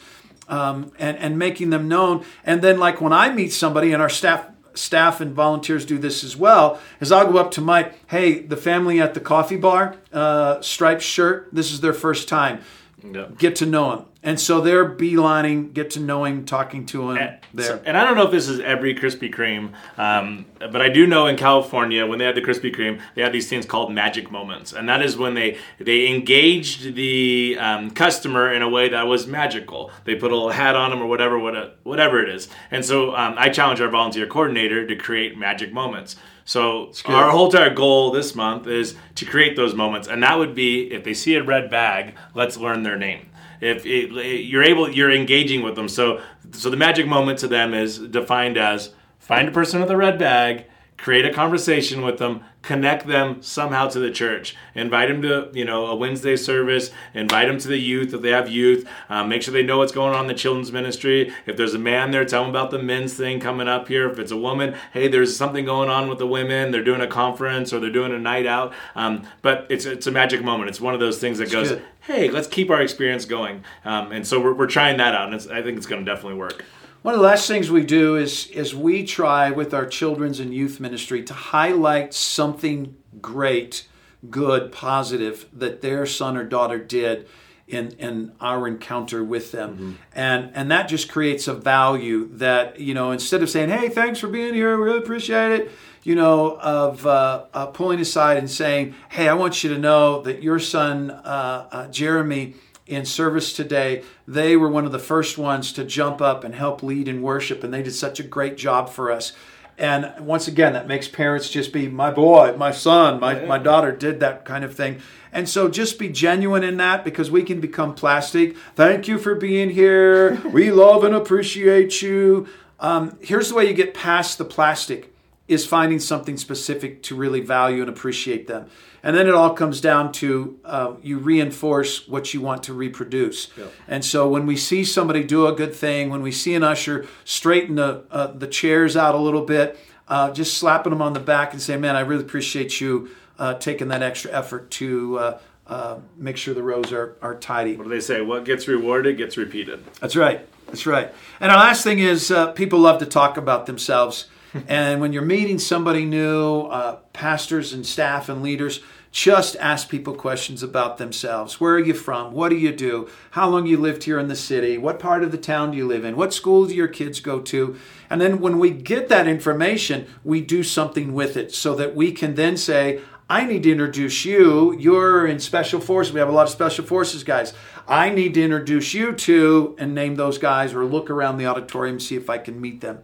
um, 0.47 0.93
and, 0.97 1.17
and 1.17 1.37
making 1.37 1.71
them 1.71 1.89
known. 1.89 2.23
And 2.45 2.61
then, 2.61 2.79
like 2.79 3.01
when 3.01 3.11
I 3.11 3.33
meet 3.33 3.51
somebody, 3.51 3.91
and 3.91 4.01
our 4.01 4.07
staff, 4.07 4.47
staff 4.75 5.19
and 5.19 5.33
volunteers 5.33 5.83
do 5.83 5.97
this 5.97 6.23
as 6.23 6.37
well 6.37 6.79
is 7.01 7.11
i'll 7.11 7.29
go 7.29 7.37
up 7.37 7.51
to 7.51 7.59
mike 7.59 7.99
hey 8.07 8.39
the 8.39 8.55
family 8.55 9.01
at 9.01 9.13
the 9.13 9.19
coffee 9.19 9.57
bar 9.57 9.95
uh, 10.13 10.61
striped 10.61 11.01
shirt 11.01 11.49
this 11.51 11.71
is 11.71 11.81
their 11.81 11.91
first 11.91 12.29
time 12.29 12.61
yeah. 13.03 13.27
get 13.37 13.55
to 13.57 13.65
know 13.65 13.91
him 13.93 14.05
and 14.21 14.37
so 14.37 14.59
they're 14.59 14.89
beelining, 14.97 15.73
get 15.73 15.91
to 15.91 16.01
know 16.01 16.25
him, 16.25 16.43
talking 16.43 16.85
to 16.87 17.11
him 17.11 17.17
and, 17.17 17.37
there. 17.53 17.65
So, 17.65 17.81
and 17.85 17.97
I 17.97 18.03
don't 18.03 18.17
know 18.17 18.25
if 18.25 18.31
this 18.31 18.49
is 18.49 18.59
every 18.59 18.93
Krispy 18.93 19.33
Kreme, 19.33 19.71
um, 19.97 20.45
but 20.59 20.81
I 20.81 20.89
do 20.89 21.07
know 21.07 21.27
in 21.27 21.37
California 21.37 22.05
when 22.05 22.19
they 22.19 22.25
had 22.25 22.35
the 22.35 22.41
Krispy 22.41 22.75
Kreme, 22.75 22.99
they 23.15 23.21
had 23.21 23.31
these 23.31 23.47
things 23.47 23.65
called 23.65 23.93
magic 23.93 24.29
moments, 24.29 24.73
and 24.73 24.89
that 24.89 25.01
is 25.01 25.15
when 25.15 25.35
they 25.35 25.57
they 25.79 26.07
engaged 26.07 26.95
the 26.95 27.57
um, 27.59 27.91
customer 27.91 28.51
in 28.51 28.61
a 28.61 28.67
way 28.67 28.89
that 28.89 29.07
was 29.07 29.25
magical. 29.25 29.89
They 30.03 30.15
put 30.15 30.31
a 30.31 30.35
little 30.35 30.51
hat 30.51 30.75
on 30.75 30.89
them 30.89 31.01
or 31.01 31.05
whatever, 31.05 31.39
whatever 31.83 32.21
it 32.21 32.27
is. 32.27 32.49
And 32.71 32.83
so 32.83 33.15
um, 33.15 33.35
I 33.37 33.47
challenge 33.47 33.79
our 33.79 33.89
volunteer 33.89 34.27
coordinator 34.27 34.85
to 34.85 34.95
create 34.97 35.37
magic 35.37 35.71
moments. 35.71 36.17
So 36.49 36.91
our 37.05 37.29
whole 37.29 37.45
entire 37.45 37.71
goal 37.71 38.09
this 38.09 38.33
month 38.33 38.65
is 38.65 38.95
to 39.13 39.25
create 39.25 39.55
those 39.55 39.75
moments, 39.75 40.07
and 40.07 40.23
that 40.23 40.35
would 40.39 40.55
be 40.55 40.91
if 40.91 41.03
they 41.03 41.13
see 41.13 41.35
a 41.35 41.43
red 41.43 41.69
bag, 41.69 42.15
let's 42.33 42.57
learn 42.57 42.81
their 42.81 42.97
name. 42.97 43.29
If 43.61 43.85
it, 43.85 44.09
you're 44.45 44.63
able 44.63 44.89
you're 44.89 45.11
engaging 45.11 45.61
with 45.61 45.75
them. 45.75 45.87
So 45.87 46.23
so 46.53 46.71
the 46.71 46.75
magic 46.75 47.05
moment 47.05 47.37
to 47.39 47.47
them 47.47 47.75
is 47.75 47.99
defined 47.99 48.57
as 48.57 48.95
find 49.19 49.47
a 49.47 49.51
person 49.51 49.79
with 49.79 49.91
a 49.91 49.95
red 49.95 50.17
bag 50.17 50.65
create 51.01 51.25
a 51.25 51.33
conversation 51.33 52.01
with 52.01 52.17
them, 52.17 52.43
connect 52.61 53.07
them 53.07 53.41
somehow 53.41 53.87
to 53.87 53.99
the 53.99 54.11
church. 54.11 54.55
Invite 54.75 55.07
them 55.07 55.21
to, 55.21 55.49
you 55.53 55.63
know, 55.63 55.85
a 55.87 55.95
Wednesday 55.95 56.35
service. 56.35 56.91
Invite 57.13 57.47
them 57.47 57.57
to 57.57 57.67
the 57.67 57.77
youth 57.77 58.13
if 58.13 58.21
they 58.21 58.31
have 58.31 58.49
youth. 58.49 58.87
Um, 59.09 59.29
make 59.29 59.41
sure 59.41 59.53
they 59.53 59.63
know 59.63 59.77
what's 59.77 59.93
going 59.93 60.13
on 60.13 60.21
in 60.21 60.27
the 60.27 60.33
children's 60.33 60.71
ministry. 60.71 61.33
If 61.45 61.55
there's 61.55 61.73
a 61.73 61.79
man 61.79 62.11
there, 62.11 62.25
tell 62.25 62.41
them 62.41 62.49
about 62.49 62.71
the 62.71 62.79
men's 62.79 63.13
thing 63.13 63.39
coming 63.39 63.67
up 63.67 63.87
here. 63.87 64.09
If 64.09 64.19
it's 64.19 64.31
a 64.31 64.37
woman, 64.37 64.75
hey, 64.93 65.07
there's 65.07 65.35
something 65.35 65.63
going 65.65 65.89
on 65.89 66.09
with 66.09 66.19
the 66.19 66.27
women. 66.27 66.71
They're 66.71 66.83
doing 66.83 67.01
a 67.01 67.07
conference 67.07 67.71
or 67.71 67.79
they're 67.79 67.89
doing 67.89 68.13
a 68.13 68.19
night 68.19 68.45
out. 68.45 68.73
Um, 68.95 69.23
but 69.41 69.67
it's 69.69 69.85
it's 69.85 70.07
a 70.07 70.11
magic 70.11 70.43
moment. 70.43 70.69
It's 70.69 70.81
one 70.81 70.93
of 70.93 70.99
those 70.99 71.19
things 71.19 71.37
that 71.37 71.49
goes, 71.51 71.69
good. 71.69 71.81
hey, 72.01 72.29
let's 72.29 72.47
keep 72.47 72.69
our 72.69 72.81
experience 72.81 73.25
going. 73.25 73.63
Um, 73.85 74.11
and 74.11 74.27
so 74.27 74.39
we're, 74.39 74.53
we're 74.53 74.67
trying 74.67 74.97
that 74.97 75.15
out, 75.15 75.27
and 75.27 75.35
it's, 75.35 75.47
I 75.47 75.61
think 75.61 75.77
it's 75.77 75.87
going 75.87 76.03
to 76.03 76.11
definitely 76.11 76.37
work. 76.37 76.65
One 77.01 77.13
of 77.13 77.21
the 77.21 77.25
last 77.25 77.47
things 77.47 77.71
we 77.71 77.85
do 77.85 78.17
is 78.17 78.47
is 78.47 78.75
we 78.75 79.05
try 79.05 79.51
with 79.51 79.73
our 79.73 79.85
children's 79.85 80.39
and 80.41 80.53
youth 80.53 80.81
ministry 80.81 81.23
to 81.23 81.33
highlight 81.33 82.13
something 82.13 82.97
great, 83.21 83.87
good, 84.29 84.73
positive 84.73 85.45
that 85.53 85.81
their 85.81 86.05
son 86.05 86.35
or 86.35 86.43
daughter 86.43 86.77
did 86.77 87.25
in 87.69 87.91
in 87.99 88.33
our 88.41 88.67
encounter 88.67 89.23
with 89.23 89.53
them. 89.53 89.97
And 90.13 90.51
and 90.53 90.69
that 90.71 90.89
just 90.89 91.09
creates 91.09 91.47
a 91.47 91.53
value 91.53 92.27
that, 92.33 92.81
you 92.81 92.93
know, 92.93 93.11
instead 93.11 93.41
of 93.43 93.49
saying, 93.49 93.69
"Hey, 93.69 93.87
thanks 93.87 94.19
for 94.19 94.27
being 94.27 94.53
here. 94.53 94.77
We 94.77 94.83
really 94.83 94.99
appreciate 94.99 95.53
it." 95.53 95.71
You 96.03 96.15
know, 96.15 96.57
of 96.59 97.05
uh, 97.05 97.45
uh, 97.53 97.67
pulling 97.67 98.01
aside 98.01 98.37
and 98.37 98.51
saying, 98.51 98.95
"Hey, 99.07 99.29
I 99.29 99.35
want 99.35 99.63
you 99.63 99.69
to 99.73 99.77
know 99.77 100.21
that 100.23 100.43
your 100.43 100.59
son, 100.59 101.11
uh, 101.11 101.67
uh, 101.71 101.87
Jeremy, 101.87 102.55
in 102.89 103.05
service 103.05 103.53
today, 103.53 104.03
they 104.27 104.57
were 104.57 104.69
one 104.69 104.85
of 104.85 104.91
the 104.91 104.99
first 104.99 105.37
ones 105.37 105.71
to 105.73 105.83
jump 105.83 106.21
up 106.21 106.43
and 106.43 106.55
help 106.55 106.81
lead 106.83 107.07
in 107.07 107.21
worship, 107.21 107.63
and 107.63 107.73
they 107.73 107.83
did 107.83 107.93
such 107.93 108.19
a 108.19 108.23
great 108.23 108.57
job 108.57 108.89
for 108.89 109.11
us. 109.11 109.33
And 109.77 110.13
once 110.19 110.47
again, 110.47 110.73
that 110.73 110.87
makes 110.87 111.07
parents 111.07 111.49
just 111.49 111.71
be 111.71 111.87
my 111.87 112.11
boy, 112.11 112.53
my 112.57 112.71
son, 112.71 113.19
my, 113.21 113.45
my 113.45 113.57
daughter 113.57 113.93
did 113.93 114.19
that 114.19 114.43
kind 114.43 114.65
of 114.65 114.75
thing. 114.75 114.99
And 115.31 115.47
so 115.47 115.69
just 115.69 115.97
be 115.97 116.09
genuine 116.09 116.63
in 116.63 116.75
that 116.77 117.05
because 117.05 117.31
we 117.31 117.43
can 117.43 117.61
become 117.61 117.95
plastic. 117.95 118.57
Thank 118.75 119.07
you 119.07 119.17
for 119.17 119.35
being 119.35 119.69
here. 119.69 120.35
We 120.49 120.71
love 120.71 121.05
and 121.05 121.15
appreciate 121.15 122.01
you. 122.01 122.47
Um, 122.79 123.17
here's 123.21 123.49
the 123.49 123.55
way 123.55 123.67
you 123.67 123.73
get 123.73 123.93
past 123.93 124.37
the 124.37 124.45
plastic 124.45 125.13
is 125.49 125.65
finding 125.65 125.99
something 125.99 126.37
specific 126.37 127.01
to 127.03 127.15
really 127.15 127.41
value 127.41 127.81
and 127.81 127.89
appreciate 127.89 128.47
them. 128.47 128.69
And 129.01 129.15
then 129.15 129.27
it 129.27 129.33
all 129.33 129.53
comes 129.53 129.81
down 129.81 130.11
to 130.13 130.59
uh, 130.63 130.93
you 131.01 131.17
reinforce 131.17 132.07
what 132.07 132.33
you 132.33 132.41
want 132.41 132.63
to 132.63 132.73
reproduce. 132.73 133.49
And 133.87 134.05
so 134.05 134.29
when 134.29 134.45
we 134.45 134.55
see 134.55 134.83
somebody 134.83 135.23
do 135.23 135.47
a 135.47 135.53
good 135.53 135.73
thing, 135.73 136.09
when 136.09 136.21
we 136.21 136.31
see 136.31 136.53
an 136.53 136.63
usher 136.63 137.07
straighten 137.25 137.75
the, 137.75 138.03
uh, 138.11 138.27
the 138.27 138.47
chairs 138.47 138.95
out 138.95 139.15
a 139.15 139.17
little 139.17 139.43
bit, 139.43 139.79
uh, 140.07 140.31
just 140.31 140.57
slapping 140.57 140.91
them 140.91 141.01
on 141.01 141.13
the 141.13 141.19
back 141.19 141.53
and 141.53 141.61
saying, 141.61 141.81
man, 141.81 141.95
I 141.95 142.01
really 142.01 142.23
appreciate 142.23 142.79
you 142.81 143.09
uh, 143.37 143.53
taking 143.55 143.87
that 143.87 144.03
extra 144.03 144.31
effort 144.31 144.69
to 144.71 145.17
uh, 145.17 145.39
uh, 145.67 145.99
make 146.17 146.35
sure 146.35 146.53
the 146.53 146.63
rows 146.63 146.91
are, 146.91 147.15
are 147.21 147.35
tidy. 147.35 147.75
What 147.75 147.85
do 147.85 147.89
they 147.89 147.99
say? 148.01 148.21
What 148.21 148.43
gets 148.43 148.67
rewarded 148.67 149.17
gets 149.17 149.37
repeated. 149.37 149.83
That's 149.99 150.15
right. 150.15 150.45
That's 150.67 150.85
right. 150.85 151.13
And 151.39 151.51
our 151.51 151.57
last 151.57 151.83
thing 151.83 151.99
is 151.99 152.31
uh, 152.31 152.51
people 152.51 152.79
love 152.79 152.99
to 152.99 153.05
talk 153.05 153.37
about 153.37 153.65
themselves. 153.65 154.27
And 154.67 155.01
when 155.01 155.13
you're 155.13 155.23
meeting 155.23 155.59
somebody 155.59 156.05
new, 156.05 156.61
uh, 156.63 156.97
pastors 157.13 157.73
and 157.73 157.85
staff 157.85 158.29
and 158.29 158.41
leaders, 158.41 158.81
just 159.11 159.55
ask 159.55 159.89
people 159.89 160.13
questions 160.13 160.61
about 160.61 160.97
themselves. 160.97 161.59
Where 161.59 161.73
are 161.73 161.79
you 161.79 161.95
from? 161.95 162.31
What 162.31 162.49
do 162.49 162.55
you 162.55 162.71
do? 162.71 163.09
How 163.31 163.49
long 163.49 163.65
you 163.65 163.77
lived 163.77 164.03
here 164.03 164.19
in 164.19 164.27
the 164.27 164.35
city? 164.35 164.77
What 164.77 164.99
part 164.99 165.23
of 165.23 165.31
the 165.31 165.37
town 165.37 165.71
do 165.71 165.77
you 165.77 165.87
live 165.87 166.05
in? 166.05 166.15
What 166.15 166.33
school 166.33 166.67
do 166.67 166.75
your 166.75 166.87
kids 166.87 167.19
go 167.19 167.39
to? 167.41 167.75
And 168.09 168.21
then 168.21 168.39
when 168.39 168.59
we 168.59 168.69
get 168.69 169.09
that 169.09 169.27
information, 169.27 170.07
we 170.23 170.41
do 170.41 170.61
something 170.61 171.13
with 171.13 171.37
it 171.37 171.53
so 171.53 171.73
that 171.75 171.95
we 171.95 172.11
can 172.11 172.35
then 172.35 172.55
say, 172.55 173.01
I 173.31 173.45
need 173.45 173.63
to 173.63 173.71
introduce 173.71 174.25
you. 174.25 174.75
You're 174.77 175.27
in 175.27 175.39
special 175.39 175.79
forces. 175.79 176.13
We 176.13 176.19
have 176.19 176.29
a 176.29 176.31
lot 176.33 176.47
of 176.47 176.49
special 176.49 176.85
forces 176.85 177.23
guys. 177.23 177.53
I 177.87 178.09
need 178.09 178.35
to 178.35 178.43
introduce 178.43 178.93
you 178.93 179.13
to 179.13 179.75
and 179.79 179.93
name 179.95 180.15
those 180.15 180.37
guys 180.37 180.73
or 180.73 180.85
look 180.85 181.09
around 181.09 181.37
the 181.37 181.45
auditorium 181.45 181.95
and 181.95 182.01
see 182.01 182.15
if 182.15 182.29
I 182.29 182.39
can 182.39 182.59
meet 182.59 182.81
them. 182.81 182.99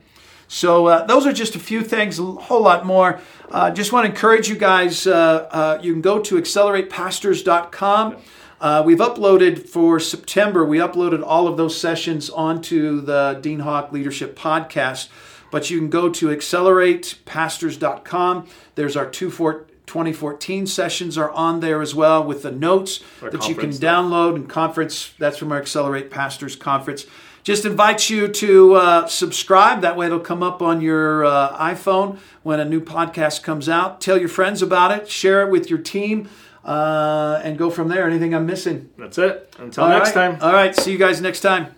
So 0.47 0.88
uh, 0.88 1.05
those 1.05 1.25
are 1.25 1.34
just 1.34 1.55
a 1.55 1.60
few 1.60 1.81
things, 1.81 2.19
a 2.19 2.23
whole 2.23 2.62
lot 2.62 2.86
more. 2.86 3.19
Uh, 3.49 3.71
just 3.71 3.91
want 3.91 4.05
to 4.05 4.12
encourage 4.12 4.47
you 4.49 4.55
guys. 4.55 5.08
Uh, 5.08 5.47
uh, 5.51 5.79
you 5.81 5.93
can 5.93 6.01
go 6.01 6.19
to 6.19 6.36
acceleratepastors.com. 6.36 8.17
Uh, 8.62 8.84
we've 8.86 8.99
uploaded 8.99 9.67
for 9.67 9.99
September. 9.99 10.63
We 10.63 10.77
uploaded 10.77 11.23
all 11.25 11.47
of 11.47 11.58
those 11.58 11.79
sessions 11.79 12.29
onto 12.29 13.01
the 13.01 13.39
Dean 13.41 13.60
Hawk 13.60 13.91
Leadership 13.91 14.38
Podcast. 14.38 15.10
But 15.51 15.69
you 15.69 15.77
can 15.77 15.89
go 15.89 16.10
to 16.10 16.27
acceleratepastors.com. 16.27 18.47
There's 18.75 18.95
our 18.95 19.10
two 19.10 19.29
four, 19.29 19.65
2014 19.86 20.67
sessions 20.67 21.17
are 21.17 21.31
on 21.31 21.60
there 21.60 21.81
as 21.81 21.93
well 21.93 22.23
with 22.23 22.43
the 22.43 22.51
notes 22.51 23.01
Our 23.21 23.29
that 23.29 23.47
you 23.47 23.55
can 23.55 23.71
download 23.71 24.36
and 24.36 24.49
conference. 24.49 25.13
That's 25.19 25.38
from 25.38 25.51
our 25.51 25.60
Accelerate 25.60 26.10
Pastors 26.10 26.55
Conference. 26.55 27.05
Just 27.45 27.63
invite 27.63 28.10
you 28.10 28.27
to 28.27 28.73
uh, 28.73 29.05
subscribe. 29.05 29.81
That 29.81 29.95
way 29.95 30.08
it'll 30.08 30.19
come 30.19 30.41
up 30.41 30.63
on 30.63 30.81
your 30.81 31.23
uh, 31.23 31.55
iPhone 31.60 32.17
when 32.41 32.60
a 32.60 32.65
new 32.65 32.81
podcast 32.81 33.43
comes 33.43 33.69
out. 33.69 34.01
Tell 34.01 34.17
your 34.17 34.29
friends 34.29 34.63
about 34.63 34.89
it. 34.89 35.08
Share 35.08 35.43
it 35.47 35.51
with 35.51 35.69
your 35.69 35.77
team. 35.77 36.27
Uh, 36.63 37.39
and 37.43 37.60
go 37.60 37.69
from 37.69 37.88
there. 37.89 38.10
Anything 38.10 38.34
I'm 38.34 38.47
missing? 38.47 38.89
That's 38.97 39.19
it. 39.19 39.53
Until 39.60 39.84
All 39.84 39.91
next 39.91 40.15
right. 40.15 40.31
time. 40.31 40.41
All 40.41 40.53
right. 40.53 40.75
See 40.75 40.91
you 40.91 40.97
guys 40.97 41.21
next 41.21 41.41
time. 41.41 41.75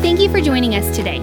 Thank 0.00 0.20
you 0.20 0.30
for 0.30 0.40
joining 0.40 0.76
us 0.76 0.94
today. 0.94 1.18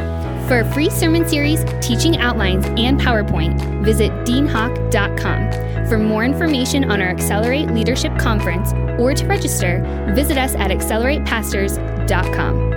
For 0.50 0.60
a 0.60 0.73
free 0.73 0.89
sermon 0.89 1.26
series, 1.26 1.63
teaching 1.82 2.17
outlines, 2.17 2.65
and 2.65 3.00
PowerPoint, 3.00 3.84
visit 3.86 4.12
deanhawk.com. 4.26 5.66
For 5.88 5.97
more 5.97 6.26
information 6.26 6.91
on 6.91 7.02
our 7.02 7.10
Accelerate 7.10 7.71
Leadership 7.71 8.17
Conference 8.17 8.73
or 9.00 9.13
to 9.13 9.26
register, 9.26 9.82
visit 10.13 10.38
us 10.38 10.54
at 10.56 10.69
acceleratepastors.com. 10.69 12.77